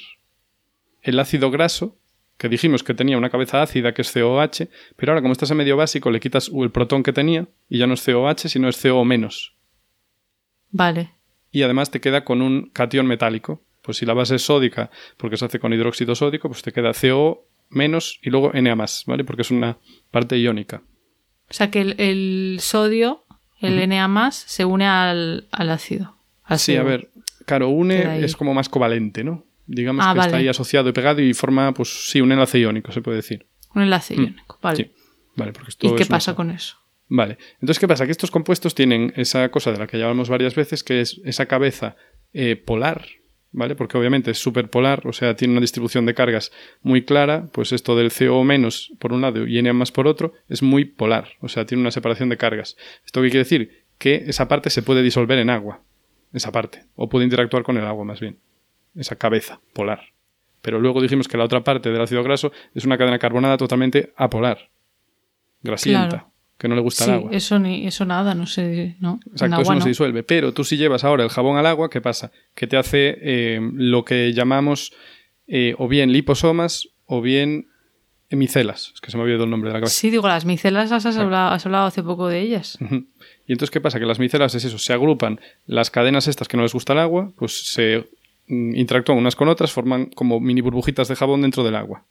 [1.01, 1.97] el ácido graso,
[2.37, 5.57] que dijimos que tenía una cabeza ácida, que es COH, pero ahora como estás en
[5.57, 8.81] medio básico, le quitas el protón que tenía y ya no es COH, sino es
[8.81, 9.55] CO menos.
[10.69, 11.11] Vale.
[11.51, 13.61] y además te queda con un catión metálico.
[13.81, 16.91] Pues si la base es sódica, porque se hace con hidróxido sódico, pues te queda
[16.93, 19.23] CO menos y luego Na más, ¿vale?
[19.23, 19.77] Porque es una
[20.11, 20.81] parte iónica.
[21.49, 23.23] O sea que el, el sodio,
[23.61, 26.15] el Na+, se une al, al ácido.
[26.43, 27.09] al Sí, a ver,
[27.45, 29.45] claro, une es como más covalente, ¿no?
[29.67, 32.91] Digamos Ah, que está ahí asociado y pegado y forma, pues sí, un enlace iónico,
[32.91, 33.45] se puede decir.
[33.75, 34.57] Un enlace iónico.
[34.61, 34.83] Vale.
[34.83, 34.87] Mm.
[34.87, 34.91] Sí,
[35.35, 36.77] vale, porque esto ¿Y qué es pasa con eso?
[37.09, 37.37] Vale.
[37.55, 38.05] Entonces, ¿qué pasa?
[38.05, 41.21] Que estos compuestos tienen esa cosa de la que ya hablamos varias veces, que es
[41.23, 41.95] esa cabeza
[42.33, 43.05] eh, polar,
[43.51, 43.75] ¿vale?
[43.75, 46.51] Porque obviamente es superpolar, o sea, tiene una distribución de cargas
[46.81, 50.33] muy clara, pues esto del CO menos por un lado y Na más por otro
[50.49, 52.75] es muy polar, o sea, tiene una separación de cargas.
[53.05, 53.85] ¿Esto qué quiere decir?
[53.97, 55.81] Que esa parte se puede disolver en agua,
[56.33, 58.39] esa parte, o puede interactuar con el agua más bien,
[58.97, 60.01] esa cabeza polar.
[60.61, 64.11] Pero luego dijimos que la otra parte del ácido graso es una cadena carbonada totalmente
[64.17, 64.69] apolar,
[65.61, 66.31] grasienta, Claro.
[66.57, 67.31] que no le gusta Sí, el agua.
[67.33, 69.19] eso ni eso nada, no sé, ¿no?
[69.25, 69.83] En Exacto, agua eso no, no.
[69.83, 70.23] se disuelve.
[70.23, 72.31] Pero tú si llevas ahora el jabón al agua, ¿qué pasa?
[72.55, 74.93] Que te hace eh, lo que llamamos
[75.47, 77.67] eh, o bien liposomas o bien
[78.29, 78.91] micelas.
[78.93, 79.95] Es que se me ha olvidado el nombre de la cabeza.
[79.95, 82.77] Sí, digo, las micelas las has hablado, has hablado hace poco de ellas.
[83.47, 83.99] Y entonces, ¿qué pasa?
[83.99, 86.99] Que las micelas es eso, se agrupan las cadenas estas que no les gusta el
[86.99, 88.09] agua, pues se
[88.47, 92.05] interactúan unas con otras, forman como mini burbujitas de jabón dentro del agua.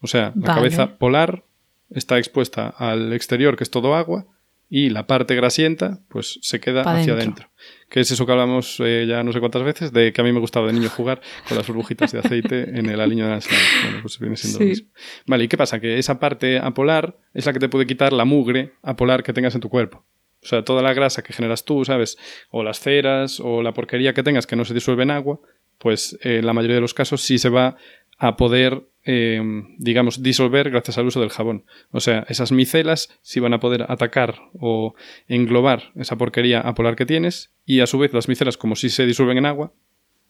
[0.00, 0.54] O sea, la Vale.
[0.60, 1.44] cabeza polar
[1.90, 4.26] está expuesta al exterior, que es todo agua,
[4.72, 7.46] y la parte grasienta, pues se queda Pa' hacia dentro.
[7.46, 7.50] adentro.
[7.88, 10.30] Que es eso que hablamos eh, ya no sé cuántas veces, de que a mí
[10.32, 13.36] me gustaba de niño jugar con las burbujitas de aceite en el aliño de la
[13.36, 13.64] ensalada.
[13.82, 14.88] Bueno, pues viene siendo lo mismo.
[15.26, 15.80] Vale, ¿y qué pasa?
[15.80, 19.56] Que esa parte apolar es la que te puede quitar la mugre apolar que tengas
[19.56, 20.04] en tu cuerpo.
[20.42, 22.18] O sea, toda la grasa que generas tú, ¿sabes?
[22.50, 25.40] O las ceras o la porquería que tengas que no se disuelve en agua,
[25.78, 27.76] pues eh, en la mayoría de los casos sí se va
[28.18, 29.42] a poder, eh,
[29.78, 31.64] digamos, disolver gracias al uso del jabón.
[31.90, 34.94] O sea, esas micelas sí van a poder atacar o
[35.26, 39.06] englobar esa porquería apolar que tienes y a su vez las micelas, como si se
[39.06, 39.72] disuelven en agua,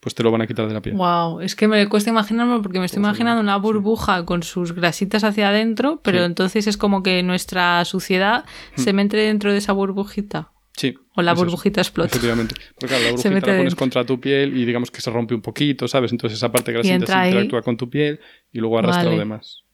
[0.01, 0.97] pues te lo van a quitar de la piel.
[0.97, 5.25] Wow, es que me cuesta imaginarme porque me estoy imaginando una burbuja con sus grasitas
[5.25, 6.25] hacia adentro, pero Sí.
[6.25, 8.45] entonces es como que nuestra suciedad
[8.77, 10.53] se mete dentro de esa burbujita.
[10.75, 10.95] Sí.
[11.15, 11.45] O la es eso.
[11.45, 12.09] burbujita explota.
[12.09, 12.55] Efectivamente.
[12.79, 13.77] Porque claro, la Se burbujita mete la pones dentro.
[13.79, 16.13] contra tu piel y digamos que se rompe un poquito, ¿sabes?
[16.13, 17.29] Entonces esa parte grasienta entra se ahí.
[17.31, 18.21] interactúa con tu piel
[18.53, 19.17] y luego arrastra Vale.
[19.17, 19.65] lo demás.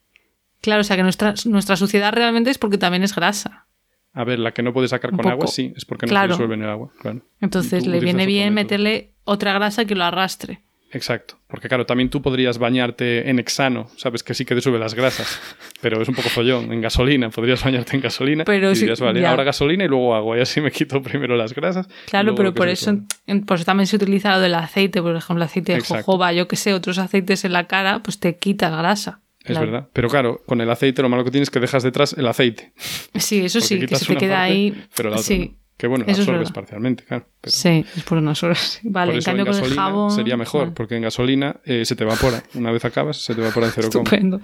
[0.60, 3.66] Claro, o sea que nuestra, nuestra suciedad realmente es porque también es grasa.
[4.12, 5.32] A ver, la que no puedes sacar Un con poco.
[5.34, 6.28] agua, sí, es porque no Claro.
[6.28, 7.20] se disuelve en el agua, claro.
[7.40, 8.64] Entonces le viene bien método.
[8.64, 10.60] meterle otra grasa que lo arrastre.
[10.92, 11.38] Exacto.
[11.48, 15.38] Porque claro, también tú podrías bañarte en hexano, sabes que sí que disuelve las grasas,
[15.82, 16.72] pero es un poco follón.
[16.72, 19.30] En gasolina, podrías bañarte en gasolina Pero y sí, dirías, vale, ya.
[19.30, 21.88] ahora gasolina y luego agua, y así me quito primero las grasas.
[22.08, 22.98] Claro, pero por eso,
[23.46, 26.04] por eso también se utiliza lo del aceite, por ejemplo, el aceite de Exacto.
[26.04, 29.20] jojoba, yo que sé, otros aceites en la cara, pues te quitas grasa.
[29.40, 29.66] Es Claro.
[29.66, 29.88] verdad.
[29.92, 32.72] Pero claro, con el aceite lo malo que tienes es que dejas detrás el aceite.
[33.14, 34.84] Sí, eso sí, que se te queda parte, ahí.
[34.96, 35.65] Pero la otra sí, no.
[35.76, 37.26] Que bueno, la Eso es absorbes parcialmente, claro.
[37.40, 38.80] Pero sí, es por unas horas.
[38.84, 40.10] Vale, por en cambio en con el jabón.
[40.10, 42.42] sería mejor, vale, porque en gasolina eh, se te evapora.
[42.54, 44.02] Una vez acabas, se te evapora en cero coma.
[44.04, 44.40] Estupendo.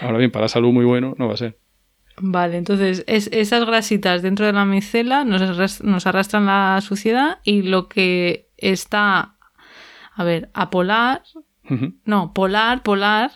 [0.00, 1.58] Ahora bien, para la salud muy bueno no va a ser.
[2.22, 7.62] Vale, entonces es, esas grasitas dentro de la micela nos, nos arrastran la suciedad y
[7.62, 9.36] lo que está,
[10.14, 11.22] a ver, a polar,
[12.04, 13.30] no, polar, polar,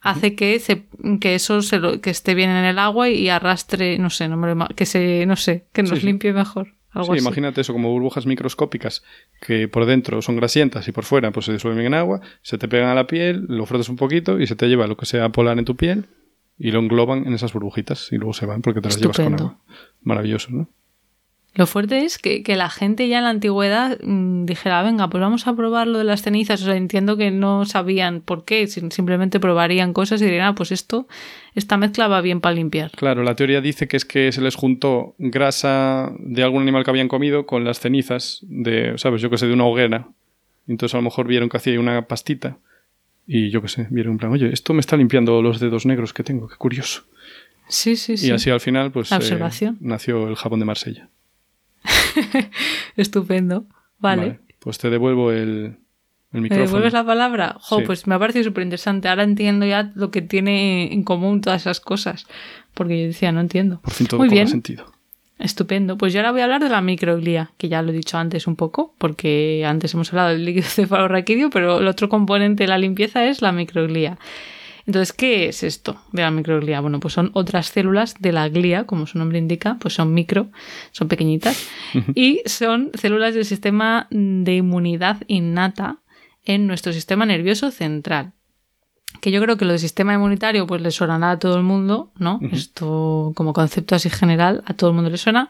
[0.00, 0.86] hace que, se,
[1.20, 4.38] que eso se lo- que esté bien en el agua y arrastre, no sé, no
[4.38, 6.06] me lo que se, no sé, que nos Sí, sí.
[6.06, 6.74] limpie mejor.
[6.92, 7.20] Algo Sí, así.
[7.26, 9.02] imagínate eso como burbujas microscópicas
[9.40, 12.66] que por dentro son grasientas y por fuera pues se disuelven en agua, se te
[12.68, 15.28] pegan a la piel, lo frotas un poquito y se te lleva lo que sea
[15.30, 16.06] polar en tu piel
[16.58, 19.34] y lo engloban en esas burbujitas y luego se van porque te las llevas con
[19.34, 19.58] agua.
[20.02, 20.68] Maravilloso, ¿no?
[21.54, 25.20] Lo fuerte es que, que la gente ya en la antigüedad mm, dijera, venga, pues
[25.20, 26.62] vamos a probar lo de las cenizas.
[26.62, 30.70] O sea, entiendo que no sabían por qué, simplemente probarían cosas y dirían, ah, pues
[30.70, 31.08] esto,
[31.56, 32.92] esta mezcla va bien para limpiar.
[32.92, 36.90] Claro, la teoría dice que es que se les juntó grasa de algún animal que
[36.90, 39.20] habían comido con las cenizas de, ¿sabes?
[39.20, 40.08] Yo que sé, de una hoguera.
[40.68, 42.58] Entonces a lo mejor vieron que hacía una pastita
[43.26, 46.12] y yo que sé, vieron en plan, oye, esto me está limpiando los dedos negros
[46.12, 47.02] que tengo, qué curioso.
[47.68, 48.28] Sí, sí, sí.
[48.28, 49.78] Y así al final, pues La eh, observación.
[49.80, 51.08] nació el jabón de Marsella.
[52.96, 53.66] Estupendo.
[53.98, 54.40] Vale.
[54.58, 55.76] Pues te devuelvo el,
[56.32, 56.60] el micrófono.
[56.60, 57.56] ¿Me devuelves la palabra?
[57.60, 57.84] Jo, Sí.
[57.86, 59.08] pues me ha parecido súper interesante.
[59.08, 62.26] Ahora entiendo ya lo que tiene en común todas esas cosas.
[62.74, 63.80] Porque yo decía, no entiendo.
[63.82, 64.48] Por fin todo Muy bien.
[64.48, 64.86] sentido.
[65.38, 65.96] Estupendo.
[65.96, 68.46] Pues yo ahora voy a hablar de la microglía, que ya lo he dicho antes
[68.46, 72.76] un poco, porque antes hemos hablado del líquido cefalorraquídeo, pero el otro componente de la
[72.78, 74.18] limpieza es la microglía.
[74.86, 76.80] Entonces, ¿qué es esto de la microglía?
[76.80, 80.48] Bueno, pues son otras células de la glía, como su nombre indica, pues son micro,
[80.92, 81.68] son pequeñitas,
[82.14, 85.98] y son células del sistema de inmunidad innata
[86.44, 88.32] en nuestro sistema nervioso central
[89.20, 92.12] que yo creo que lo del sistema inmunitario pues le sonará a todo el mundo,
[92.18, 92.40] ¿no?
[92.52, 95.48] Esto como concepto así general a todo el mundo le suena,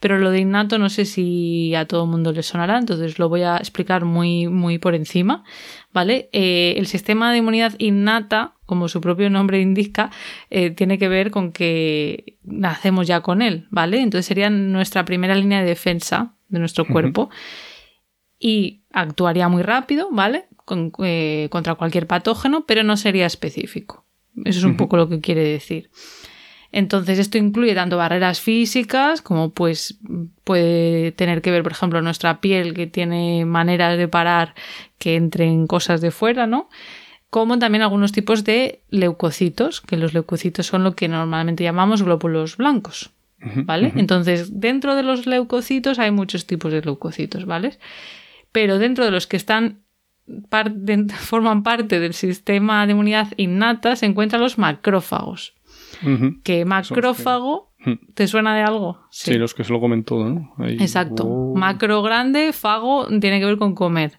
[0.00, 3.28] pero lo de innato no sé si a todo el mundo le sonará, entonces lo
[3.28, 5.44] voy a explicar muy muy por encima,
[5.92, 6.30] ¿vale?
[6.32, 10.10] Eh, el sistema de inmunidad innata, como su propio nombre indica,
[10.48, 14.00] eh, tiene que ver con que nacemos ya con él, ¿vale?
[14.00, 17.28] Entonces sería nuestra primera línea de defensa de nuestro cuerpo
[18.38, 20.46] y actuaría muy rápido, ¿vale?
[20.64, 24.06] Con- eh, contra cualquier patógeno, pero no sería específico.
[24.44, 25.90] Eso es un poco lo que quiere decir.
[26.74, 29.98] Entonces, esto incluye tanto barreras físicas como pues
[30.44, 34.54] puede tener que ver, por ejemplo, nuestra piel que tiene maneras de parar
[34.98, 36.70] que entren cosas de fuera, ¿no?
[37.32, 42.58] Como también algunos tipos de leucocitos, que los leucocitos son lo que normalmente llamamos glóbulos
[42.58, 43.10] blancos.
[43.64, 43.90] ¿Vale?
[43.96, 47.78] Entonces, dentro de los leucocitos hay muchos tipos de leucocitos, ¿vale?
[48.52, 49.78] Pero dentro de los que están
[50.50, 55.54] par- de- forman parte del sistema de inmunidad innata se encuentran los macrófagos.
[56.44, 57.72] Que macrófago.
[58.14, 59.00] ¿te suena de algo?
[59.10, 59.32] Sí.
[59.38, 60.52] los que se lo comen todo, ¿no?
[60.58, 61.24] Ahí- Exacto.
[61.26, 61.54] Oh.
[61.56, 64.18] Macro grande, fago tiene que ver con comer.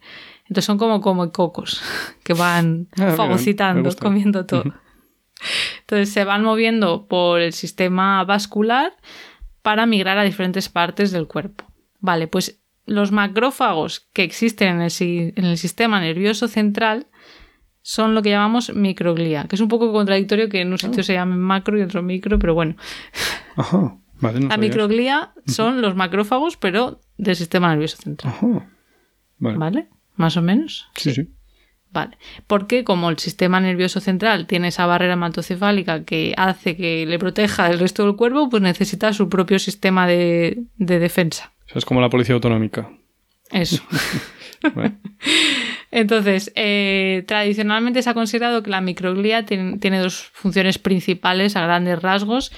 [0.53, 1.81] Entonces son como como cocos
[2.23, 4.65] que van Ah, fagocitando, comiendo todo.
[5.81, 8.93] Entonces se van moviendo por el sistema vascular
[9.63, 11.65] para migrar a diferentes partes del cuerpo.
[11.99, 17.07] Vale, pues los macrófagos que existen en el, si- en el sistema nervioso central
[17.81, 20.77] son lo que llamamos microglía, que es un poco contradictorio que en un Ah.
[20.77, 22.75] sitio se llame macro y en otro micro, pero bueno.
[23.57, 23.97] Ajá.
[24.21, 24.77] Vale, no La sabía eso.
[24.77, 28.33] microglía son los macrófagos, pero del sistema nervioso central.
[28.33, 28.69] Ajá.
[29.39, 29.57] Vale.
[29.57, 29.89] ¿Vale?
[30.15, 30.87] Más o menos.
[30.95, 31.27] Sí, sí.
[31.91, 32.17] Vale.
[32.47, 37.69] Porque como el sistema nervioso central tiene esa barrera hematocefálica que hace que le proteja
[37.69, 41.51] del resto del cuerpo, pues necesita su propio sistema de, de defensa.
[41.67, 42.89] O sea, es como la policía autonómica.
[43.51, 43.83] Eso.
[45.91, 51.61] Entonces, eh, tradicionalmente se ha considerado que la microglía tiene, tiene dos funciones principales a
[51.61, 52.51] grandes rasgos.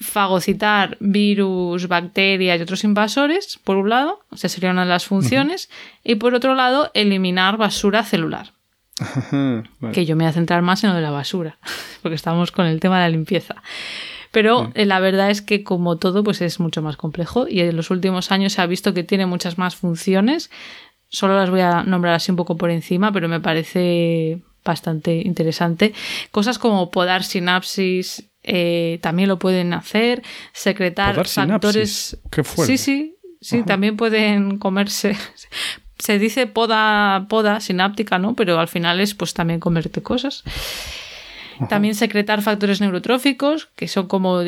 [0.00, 5.06] Fagocitar virus, bacterias y otros invasores, por un lado, o sea, sería una de las
[5.06, 5.70] funciones,
[6.04, 8.52] y por otro lado, eliminar basura celular.
[9.32, 9.94] Vale.
[9.94, 11.58] que yo me voy a centrar más en lo de la basura,
[12.02, 13.62] porque estamos con el tema de la limpieza.
[14.32, 17.76] Pero eh, la verdad es que como todo, pues es mucho más complejo y en
[17.76, 20.50] los últimos años se ha visto que tiene muchas más funciones.
[21.08, 25.92] Solo las voy a nombrar así un poco por encima, pero me parece bastante interesante.
[26.30, 30.22] Cosas como podar sinapsis eh, también lo pueden hacer,
[30.52, 32.18] secretar factores.
[32.30, 32.42] Qué.
[32.44, 35.16] Sí, sí, sí, también pueden comerse.
[35.98, 38.34] Se dice poda, poda sináptica, ¿no?
[38.34, 40.42] Pero al final es pues también comerte cosas.
[41.68, 44.40] También secretar factores neurotróficos, que son como,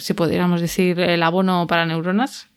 [0.00, 2.48] si pudiéramos decir, el abono para neuronas.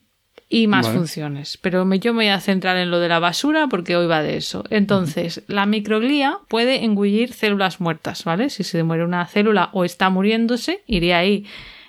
[0.52, 0.98] Y más Vale.
[0.98, 1.58] funciones.
[1.62, 4.24] Pero me- yo me voy a centrar en lo de la basura porque hoy va
[4.24, 4.64] de eso.
[4.72, 8.50] Entonces, la microglía puede engullir células muertas, ¿vale?
[8.50, 11.46] Si se muere una célula o está muriéndose, iría ahí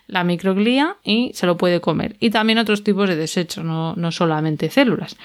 [0.06, 2.16] la microglía y se lo puede comer.
[2.20, 5.16] Y también otros tipos de desechos, no, no solamente células.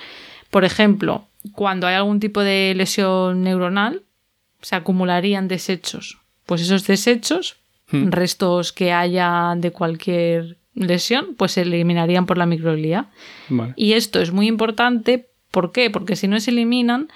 [0.49, 4.03] Por ejemplo, cuando hay algún tipo de lesión neuronal,
[4.61, 6.19] se acumularían desechos.
[6.45, 7.57] Pues esos desechos,
[7.91, 13.07] restos que haya de cualquier lesión, pues se eliminarían por la microglía.
[13.49, 13.73] Vale.
[13.75, 15.89] Y esto es muy importante, ¿por qué?
[15.89, 17.09] Porque si no se eliminan,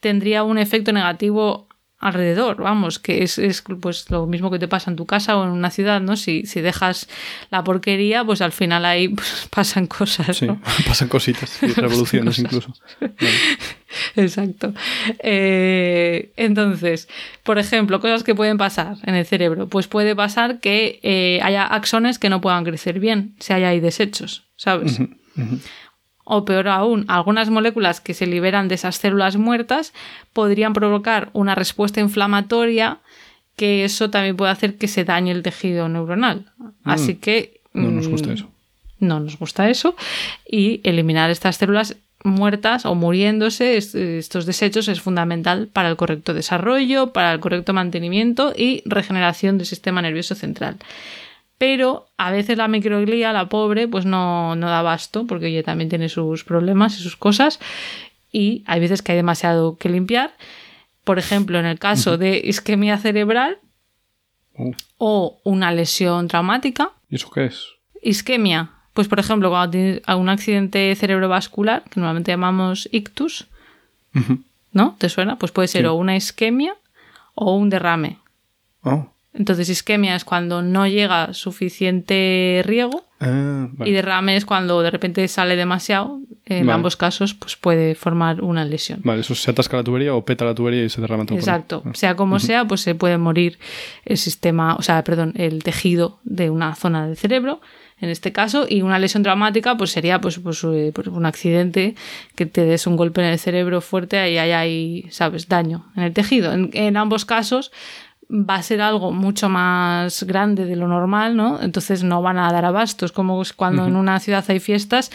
[0.00, 1.66] tendría un efecto negativo
[2.00, 5.44] alrededor, vamos, que es, es, pues lo mismo que te pasa en tu casa o
[5.44, 6.16] en una ciudad, ¿no?
[6.16, 7.08] Si, si dejas
[7.50, 10.46] la porquería, pues al final ahí pues, pasan cosas, Sí,
[10.86, 12.72] pasan cositas y revoluciones incluso.
[13.00, 13.34] Vale.
[14.16, 14.72] Exacto.
[15.18, 17.08] Eh, entonces,
[17.42, 19.68] por ejemplo, cosas que pueden pasar en el cerebro.
[19.68, 23.80] Pues puede pasar que eh, haya axones que no puedan crecer bien, si hay ahí
[23.80, 24.98] desechos, ¿sabes?
[26.24, 29.92] O peor aún, algunas moléculas que se liberan de esas células muertas
[30.32, 33.00] podrían provocar una respuesta inflamatoria
[33.56, 36.52] que eso también puede hacer que se dañe el tejido neuronal.
[36.84, 37.60] Así que...
[37.72, 38.50] No nos mm, gusta eso.
[39.00, 39.94] no nos gusta eso
[40.46, 46.34] y eliminar estas células muertas o muriéndose es- estos desechos es fundamental para el correcto
[46.34, 50.76] desarrollo, para el correcto mantenimiento y regeneración del sistema nervioso central.
[51.58, 55.90] Pero a veces la microglía, la pobre, pues no, no da abasto, porque ella también
[55.90, 57.60] tiene sus problemas y sus cosas.
[58.32, 60.32] Y hay veces que hay demasiado que limpiar.
[61.04, 63.58] Por ejemplo, en el caso de isquemia cerebral
[64.58, 66.92] Oh, o una lesión traumática.
[67.08, 67.64] ¿Y eso qué es?
[68.02, 73.46] Isquemia, pues por ejemplo, cuando tienes un accidente cerebrovascular, que normalmente llamamos ictus.
[74.72, 74.96] ¿no?
[74.98, 75.36] ¿Te suena?
[75.36, 75.86] Pues puede ser Sí.
[75.86, 76.74] o una isquemia
[77.34, 78.18] o un derrame.
[78.82, 79.06] Oh.
[79.32, 83.90] Entonces, isquemia es cuando no llega suficiente riego Ah, vale.
[83.90, 86.18] y derrame es cuando de repente sale demasiado.
[86.46, 86.74] En Vale.
[86.74, 89.00] ambos casos, pues puede formar una lesión.
[89.04, 91.38] Vale, eso se atasca la tubería o peta la tubería y se derrama todo.
[91.38, 91.84] Exacto.
[91.92, 93.58] Sea como sea, pues se puede morir
[94.04, 97.60] el sistema, o sea, perdón, el tejido de una zona del cerebro,
[98.00, 101.94] en este caso, y una lesión traumática, pues sería pues, pues, eh, pues, un accidente
[102.34, 106.02] que te des un golpe en el cerebro fuerte y hay ahí, sabes, daño en
[106.04, 106.52] el tejido.
[106.52, 107.70] En, en ambos casos
[108.32, 111.60] va a ser algo mucho más grande de lo normal, ¿no?
[111.60, 113.04] Entonces no van a dar abasto.
[113.04, 115.10] Es como cuando en una ciudad hay fiestas,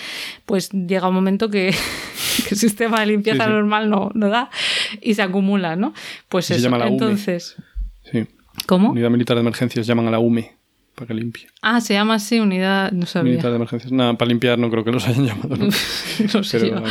[0.45, 1.73] pues llega un momento que,
[2.43, 3.53] que el sistema de limpieza Sí, sí.
[3.53, 4.49] normal no, no da
[5.01, 5.93] y se acumula, ¿no?
[6.27, 6.63] Pues Se eso.
[6.63, 6.93] llama la UME.
[6.93, 7.55] Entonces,
[8.11, 8.27] Sí.
[8.67, 8.91] ¿cómo?
[8.91, 10.54] Unidad Militar de Emergencias llaman a la UME
[10.95, 11.47] para que limpie.
[11.61, 13.31] Ah, se llama así, unidad, no sabía.
[13.31, 13.91] Militar de Emergencias.
[13.91, 15.55] Nada, para limpiar no creo que los hayan llamado.
[15.55, 15.65] ¿no?
[15.65, 16.83] No sé Pero, yo.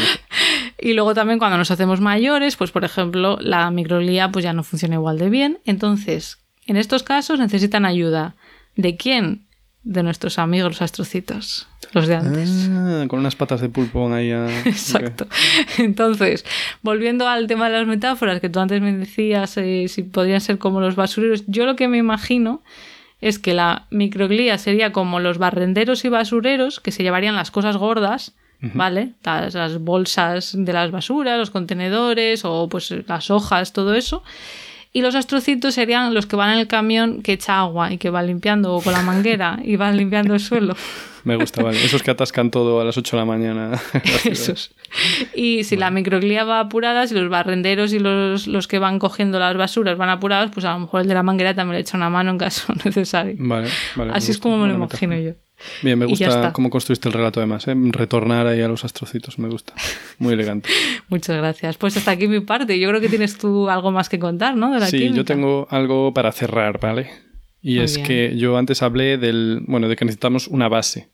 [0.79, 4.63] Y luego también cuando nos hacemos mayores, pues por ejemplo, la microglía pues ya no
[4.63, 5.59] funciona igual de bien.
[5.65, 8.35] Entonces, en estos casos necesitan ayuda.
[8.77, 9.47] ¿De quién?
[9.83, 12.69] De nuestros amigos los astrocitos, los de antes.
[12.71, 14.47] Ah, con unas patas de pulpo ahí a...
[14.67, 15.27] Exacto.
[15.79, 16.45] Entonces,
[16.83, 20.59] volviendo al tema de las metáforas que tú antes me decías, eh, si podrían ser
[20.59, 22.63] como los basureros, yo lo que me imagino
[23.25, 27.79] es que la microglía sería como los barrenderos y basureros que se llevarían las cosas
[27.79, 29.15] gordas, ¿vale?
[29.25, 34.23] Las, las bolsas de las basuras, los contenedores o pues las hojas, todo eso.
[34.97, 38.11] Y los astrocitos serían los que van en el camión que echa agua y que
[38.11, 40.77] va limpiando con la manguera y van limpiando el suelo.
[41.25, 41.85] Me gusta, vale.
[41.85, 43.73] Esos que atascan todo a las 8 de la mañana.
[44.25, 44.71] Esos.
[45.35, 49.41] Y si la microglía va apurada, si los barrenderos y los, los que van cogiendo
[49.41, 51.97] las basuras van apurados, pues a lo mejor el de la manguera también le echa
[51.97, 53.35] una mano en caso necesario.
[53.39, 54.13] Vale, vale.
[54.15, 55.33] Así es como me lo imagino yo.
[55.83, 57.75] Bien, me gusta cómo construiste el relato además, ¿eh?
[57.77, 59.73] Retornar ahí a los astrocitos, me gusta.
[60.19, 60.69] Muy elegante.
[61.09, 61.77] Muchas gracias.
[61.79, 62.79] Pues hasta aquí mi parte.
[62.79, 64.73] Yo creo que tienes tú algo más que contar, ¿no?
[64.73, 65.17] De la Sí, química.
[65.17, 67.11] yo tengo algo para cerrar, ¿vale?
[67.63, 68.07] Y Muy es bien.
[68.07, 71.09] que yo antes hablé del, bueno, de que necesitamos una base.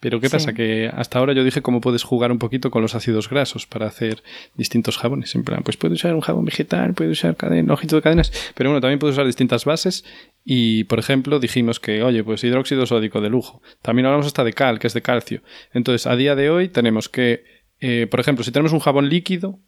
[0.00, 0.32] Pero ¿qué Sí.
[0.32, 0.52] pasa?
[0.52, 3.86] Que hasta ahora yo dije cómo puedes jugar un poquito con los ácidos grasos para
[3.86, 4.22] hacer
[4.54, 5.34] distintos jabones.
[5.34, 8.70] En plan, pues puedes usar un jabón vegetal, puedes usar cadena, ojito de cadenas, pero
[8.70, 10.04] bueno, también puedes usar distintas bases.
[10.44, 13.60] Y, por ejemplo, dijimos que, oye, pues hidróxido sódico de lujo.
[13.82, 15.42] También hablamos hasta de cal, que es de calcio.
[15.72, 17.42] Entonces, a día de hoy tenemos que,
[17.80, 19.58] eh, por ejemplo, si tenemos un jabón líquido,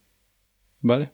[0.81, 1.12] ¿vale?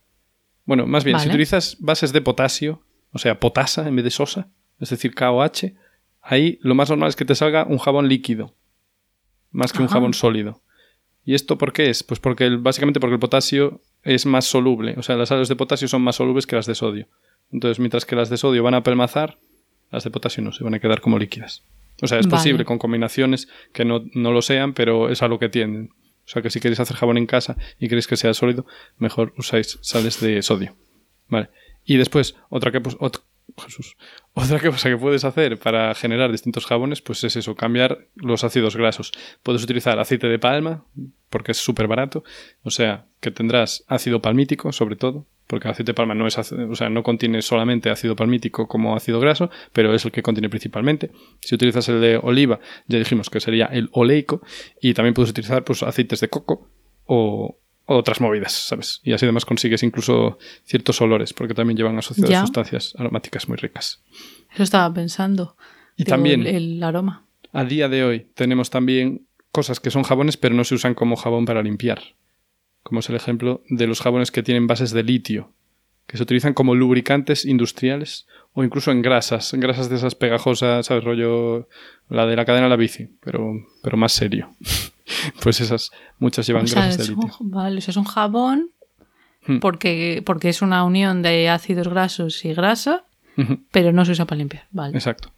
[0.66, 4.48] Bueno, más bien, si utilizas bases de potasio, o sea, potasa en vez de sosa,
[4.78, 5.72] es decir, KOH,
[6.20, 8.54] ahí lo más normal es que te salga un jabón líquido,
[9.56, 10.60] más que un jabón sólido.
[11.24, 12.02] ¿Y esto por qué es?
[12.02, 15.56] Pues porque el- básicamente porque el potasio es más soluble, o sea, las sales de
[15.56, 17.08] potasio son más solubles que las de sodio.
[17.50, 19.38] Entonces, mientras que las de sodio van a pelmazar,
[19.90, 21.62] las de potasio no, se van a quedar como líquidas.
[22.02, 22.36] O sea, es Vale.
[22.36, 25.90] posible con combinaciones que no, no lo sean, pero es a lo que tienden.
[26.24, 28.66] O sea, que si queréis hacer jabón en casa y queréis que sea sólido,
[28.98, 30.74] mejor usáis sales de sodio.
[31.28, 31.48] Vale.
[31.84, 33.22] Y después, otra que, pues, ot-
[33.58, 33.96] Jesús.
[34.34, 38.76] Otra cosa que puedes hacer para generar distintos jabones, pues es eso, cambiar los ácidos
[38.76, 39.12] grasos.
[39.42, 40.84] Puedes utilizar aceite de palma,
[41.30, 42.24] porque es súper barato.
[42.62, 46.36] O sea, que tendrás ácido palmítico, sobre todo, porque el aceite de palma no es,
[46.38, 50.48] o sea, no contiene solamente ácido palmítico como ácido graso, pero es el que contiene
[50.48, 51.10] principalmente.
[51.40, 54.42] Si utilizas el de oliva, ya dijimos que sería el oleico,
[54.80, 56.68] y también puedes utilizar pues aceites de coco
[57.04, 59.00] o otras movidas, ¿sabes?
[59.04, 62.40] Y así además consigues incluso ciertos olores, porque también llevan asociadas Ya.
[62.42, 64.02] sustancias aromáticas muy ricas.
[64.52, 65.56] Eso estaba pensando.
[65.96, 67.24] Y Digo, también- El, el aroma.
[67.52, 71.16] A día de hoy tenemos también cosas que son jabones, pero no se usan como
[71.16, 72.02] jabón para limpiar.
[72.82, 75.52] Como es el ejemplo de los jabones que tienen bases de litio,
[76.06, 80.86] que se utilizan como lubricantes industriales o incluso en grasas, en grasas de esas pegajosas,
[80.86, 81.02] ¿sabes?
[81.02, 81.68] Rollo
[82.08, 84.50] la de la cadena de la bici, pero, pero más serio.
[85.42, 87.36] pues esas, muchas llevan O sea, grasas de un, litio.
[87.40, 88.70] vale, o sea, es un jabón
[89.46, 89.58] Hmm.
[89.58, 93.04] porque, porque es una unión de ácidos grasos y grasa,
[93.70, 94.66] pero no se usa para limpiar.
[94.70, 94.96] Vale.
[94.96, 95.30] Exacto.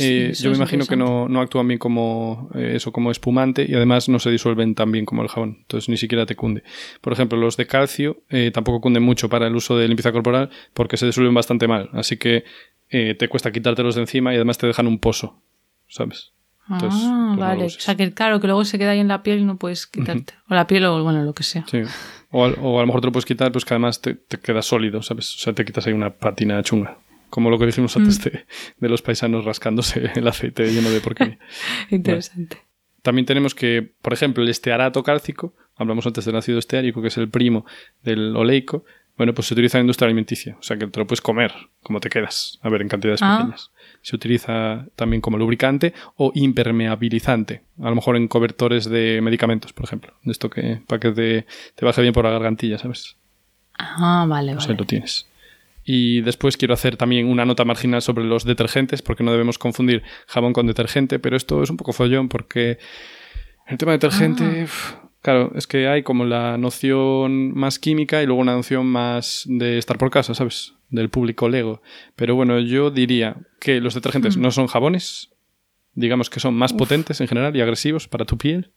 [0.00, 3.74] Eh, yo me imagino que no, no actúan bien como eh, eso, como espumante y
[3.74, 5.58] además no se disuelven tan bien como el jabón.
[5.60, 6.62] Entonces ni siquiera te cunde.
[7.00, 10.50] Por ejemplo, los de calcio eh, tampoco cunden mucho para el uso de limpieza corporal
[10.74, 11.90] porque se disuelven bastante mal.
[11.92, 12.44] Así que
[12.90, 15.42] te cuesta quitártelos de encima y además te dejan un pozo.
[15.88, 16.32] ¿Sabes?
[16.70, 17.64] Entonces, ah, pues vale.
[17.64, 19.86] O sea, que claro, que luego se queda ahí en la piel y no puedes
[19.86, 20.34] quitarte.
[20.48, 21.64] O la piel o, bueno, lo que sea.
[21.70, 21.82] Sí.
[22.30, 24.38] O, al- o a lo mejor te lo puedes quitar, pues que además te, te
[24.38, 25.34] queda sólido, ¿sabes?
[25.34, 26.98] O sea, te quitas ahí una patina chunga.
[27.30, 28.44] como lo que dijimos antes de,
[28.78, 31.38] de, los paisanos rascándose el aceite lleno de porquería.
[31.90, 32.58] Interesante.
[33.02, 37.16] También tenemos que, por ejemplo, el estearato cálcico, hablamos antes del ácido esteárico, que es
[37.16, 37.64] el primo
[38.02, 38.84] del oleico,
[39.16, 41.52] bueno, pues se utiliza en la industria alimenticia, o sea que te lo puedes comer
[41.82, 43.38] como te quedas, a ver, en cantidades Ah.
[43.38, 43.70] pequeñas.
[44.08, 49.84] Se utiliza también como lubricante o impermeabilizante, a lo mejor en cobertores de medicamentos, por
[49.84, 53.16] ejemplo, de esto que para que te, te baje bien por la gargantilla, ¿sabes?
[53.78, 54.72] Ah, vale, Pues vale.
[54.72, 55.28] ahí lo tienes.
[55.84, 60.02] Y después quiero hacer también una nota marginal sobre los detergentes, porque no debemos confundir
[60.26, 62.78] jabón con detergente, pero esto es un poco follón porque
[63.66, 64.64] el tema de detergente, Ah.
[64.64, 69.44] uf, claro, es que hay como la noción más química y luego una noción más
[69.46, 70.72] de estar por casa, ¿sabes?
[70.90, 71.82] Del público lego.
[72.16, 74.40] Pero bueno, yo diría que los detergentes Mm.
[74.42, 75.30] no son jabones,
[75.94, 78.70] digamos que son más potentes en general y agresivos para tu piel.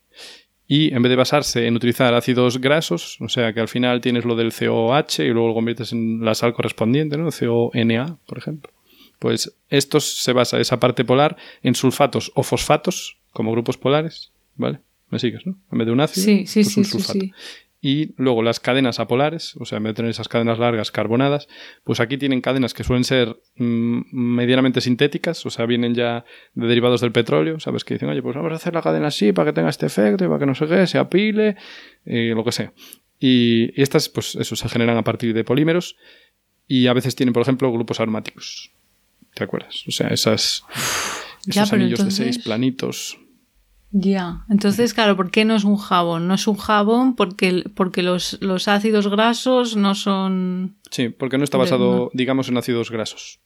[0.68, 4.24] Y en vez de basarse en utilizar ácidos grasos, o sea que al final tienes
[4.26, 7.30] lo del COH y luego lo conviertes en la sal correspondiente, ¿no?
[7.32, 8.72] CONA, por ejemplo.
[9.20, 14.80] Pues estos se basa esa parte polar en sulfatos o fosfatos como grupos polares, ¿vale?
[15.10, 15.58] ¿Me sigues, no?
[15.72, 17.20] En vez de un ácido, Sí, sí, pues sí, un sí, sulfato.
[17.84, 21.48] Y luego las cadenas apolares, o sea, en vez de tener esas cadenas largas carbonadas,
[21.84, 26.24] pues aquí tienen cadenas que suelen ser mm, medianamente sintéticas, o sea, vienen ya
[26.54, 27.84] de derivados del petróleo, ¿sabes?
[27.84, 30.24] Que dicen, oye, pues vamos a hacer la cadena así para que tenga este efecto
[30.24, 31.56] y para que no se qué, se apile,
[32.06, 32.72] eh, lo que sea.
[33.20, 35.96] Y, y estas, pues eso, se generan a partir de polímeros
[36.68, 38.72] y a veces tienen, por ejemplo, grupos aromáticos.
[39.34, 39.84] ¿Te acuerdas?
[39.88, 40.64] O sea, esas,
[41.48, 43.18] Ya, esos pero anillos de entonces- seis planitos.
[43.94, 46.28] Ya, entonces, claro, ¿por qué no es un jabón?
[46.28, 50.78] No es un jabón porque, porque los, los ácidos grasos no son...
[50.90, 52.10] Sí, porque no está basado, no.
[52.14, 53.40] digamos, en ácidos grasos.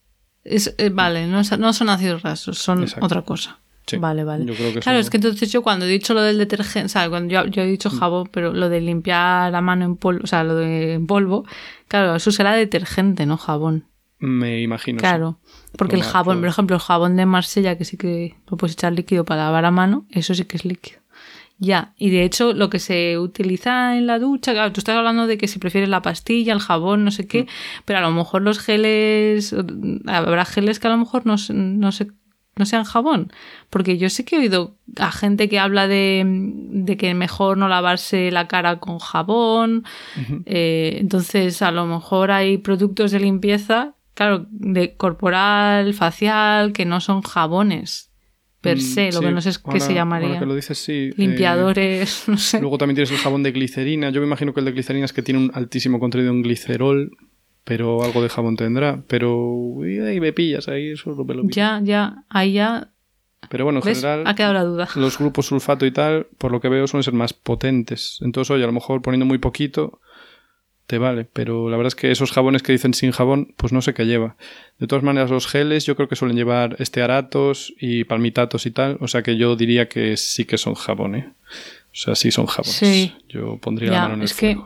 [0.44, 3.06] es- eh, vale, no, no son ácidos grasos, son Exacto.
[3.06, 3.60] otra cosa.
[3.88, 4.46] Sí, Vale, vale.
[4.46, 6.90] yo creo que claro, es que entonces yo cuando he dicho lo del detergente, o
[6.90, 8.00] sea, cuando yo, yo he dicho Mm.
[8.00, 11.46] jabón, pero lo de limpiar la mano en polvo, o sea, lo de en polvo,
[11.88, 13.86] claro, eso será detergente, no jabón.
[14.20, 15.00] Me imagino.
[15.00, 15.02] sí.
[15.02, 15.40] Claro,
[15.78, 18.94] porque el jabón, por ejemplo, el jabón de Marsella, que sí que lo puedes echar
[18.94, 21.00] líquido para lavar a mano, eso sí que es líquido.
[21.58, 25.26] Ya, y de hecho lo que se utiliza en la ducha, claro, tú estás hablando
[25.26, 27.48] de que si prefieres la pastilla, el jabón, no sé qué, Mm.
[27.86, 29.56] pero a lo mejor los geles,
[30.06, 32.12] habrá geles que a lo mejor no, no, se-
[32.58, 33.32] no sean jabón,
[33.70, 37.70] porque yo sí que he oído a gente que habla de, de que mejor no
[37.70, 39.86] lavarse la cara con jabón,
[40.46, 47.00] eh, entonces, a lo mejor hay productos de limpieza, claro, de corporal, facial, que no
[47.02, 48.12] son jabones
[48.62, 50.28] per Mm, se, lo sí, que no sé es qué se llamaría.
[50.30, 51.10] ahora que lo dices, sí.
[51.12, 52.60] eh, Limpiadores, no sé.
[52.60, 54.10] luego también tienes el jabón de glicerina.
[54.10, 57.12] Yo me imagino que el de glicerina es que tiene un altísimo contenido en glicerol,
[57.64, 59.04] pero algo de jabón tendrá.
[59.08, 61.44] Pero ahí me pillas, ahí eso lo me lo.
[61.50, 62.90] Ya, ya, ahí ya.
[63.50, 64.00] Pero bueno, en ¿Ves?
[64.02, 64.90] general, Ha quedado la duda.
[64.96, 68.18] los grupos sulfato y tal, por lo que veo, suelen ser más potentes.
[68.22, 70.00] Entonces, oye, a lo mejor poniendo muy poquito
[70.88, 73.82] te vale, pero la verdad es que esos jabones que dicen sin jabón, pues no
[73.82, 74.36] sé qué lleva.
[74.80, 78.98] De todas maneras, los geles yo creo que suelen llevar estearatos y palmitatos y tal,
[79.00, 81.26] o sea que yo diría que sí que son jabones.
[81.26, 82.76] O sea, sí son jabones.
[82.76, 83.14] Sí.
[83.30, 84.58] Yo pondría la mano en el es que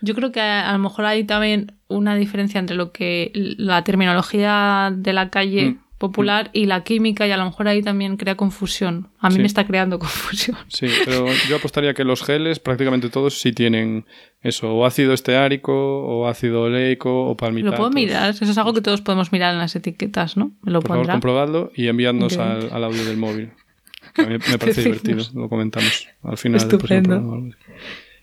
[0.00, 3.84] yo creo que a, a lo mejor hay también una diferencia entre lo que la
[3.84, 5.42] terminología de la calle
[5.72, 9.08] Mm, popular y la química y a lo mejor ahí también crea confusión.
[9.18, 9.40] A mí Sí.
[9.40, 10.58] me está creando confusión.
[10.68, 14.04] Sí, pero yo apostaría que los geles, prácticamente todos, sí tienen
[14.42, 17.78] eso, o ácido esteárico, o ácido oleico, o palmitatos.
[17.78, 20.52] Lo puedo mirar, eso es algo que todos podemos mirar en las etiquetas, ¿no?
[20.62, 21.14] Me lo Por favor, pondrá.
[21.14, 23.52] comprobadlo y enviadnos al, audio del móvil.
[24.14, 27.08] Que a mí me parece divertido, lo comentamos al final del Estupendo.
[27.20, 27.56] programa.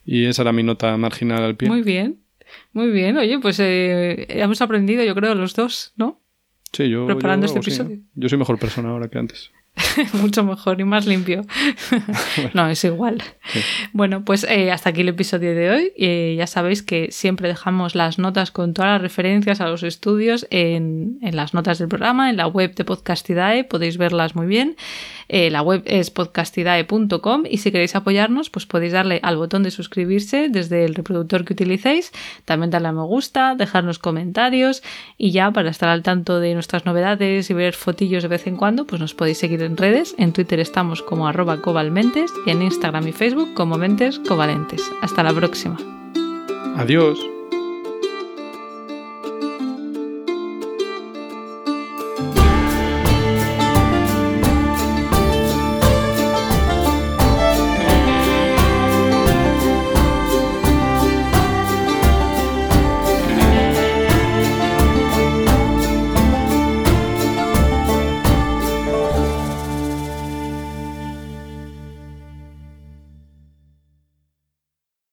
[0.05, 1.67] Y esa era mi nota marginal al pie.
[1.69, 2.19] Muy bien,
[2.73, 3.17] muy bien.
[3.17, 6.19] Oye, pues eh, hemos aprendido, yo creo, los dos, ¿no?
[6.71, 7.95] Sí, yo, preparando yo este episodio.
[7.95, 8.01] ¿eh?
[8.15, 9.51] Yo soy mejor persona ahora que antes.
[10.13, 11.45] Mucho mejor y más limpio.
[12.53, 13.21] no, es igual.
[13.45, 13.59] Sí.
[13.93, 15.91] Bueno, pues eh, hasta aquí el episodio de hoy.
[15.97, 20.47] Eh, ya sabéis que siempre dejamos las notas con todas las referencias a los estudios
[20.49, 24.75] en, en las notas del programa, en la web de Podcastidae, podéis verlas muy bien.
[25.29, 29.69] Eh, la web es podcastidae.com y si queréis apoyarnos, pues podéis darle al botón de
[29.69, 32.11] suscribirse desde el reproductor que utilicéis,
[32.45, 34.81] también darle a me gusta, dejarnos comentarios
[35.17, 38.57] y ya para estar al tanto de nuestras novedades y ver fotillos de vez en
[38.57, 40.15] cuando, pues nos podéis seguir en redes.
[40.17, 44.91] En Twitter estamos como arroba cobalmentes y en Instagram y Facebook como mentes covalentes.
[45.01, 45.77] Hasta la próxima.
[46.75, 47.38] Adiós.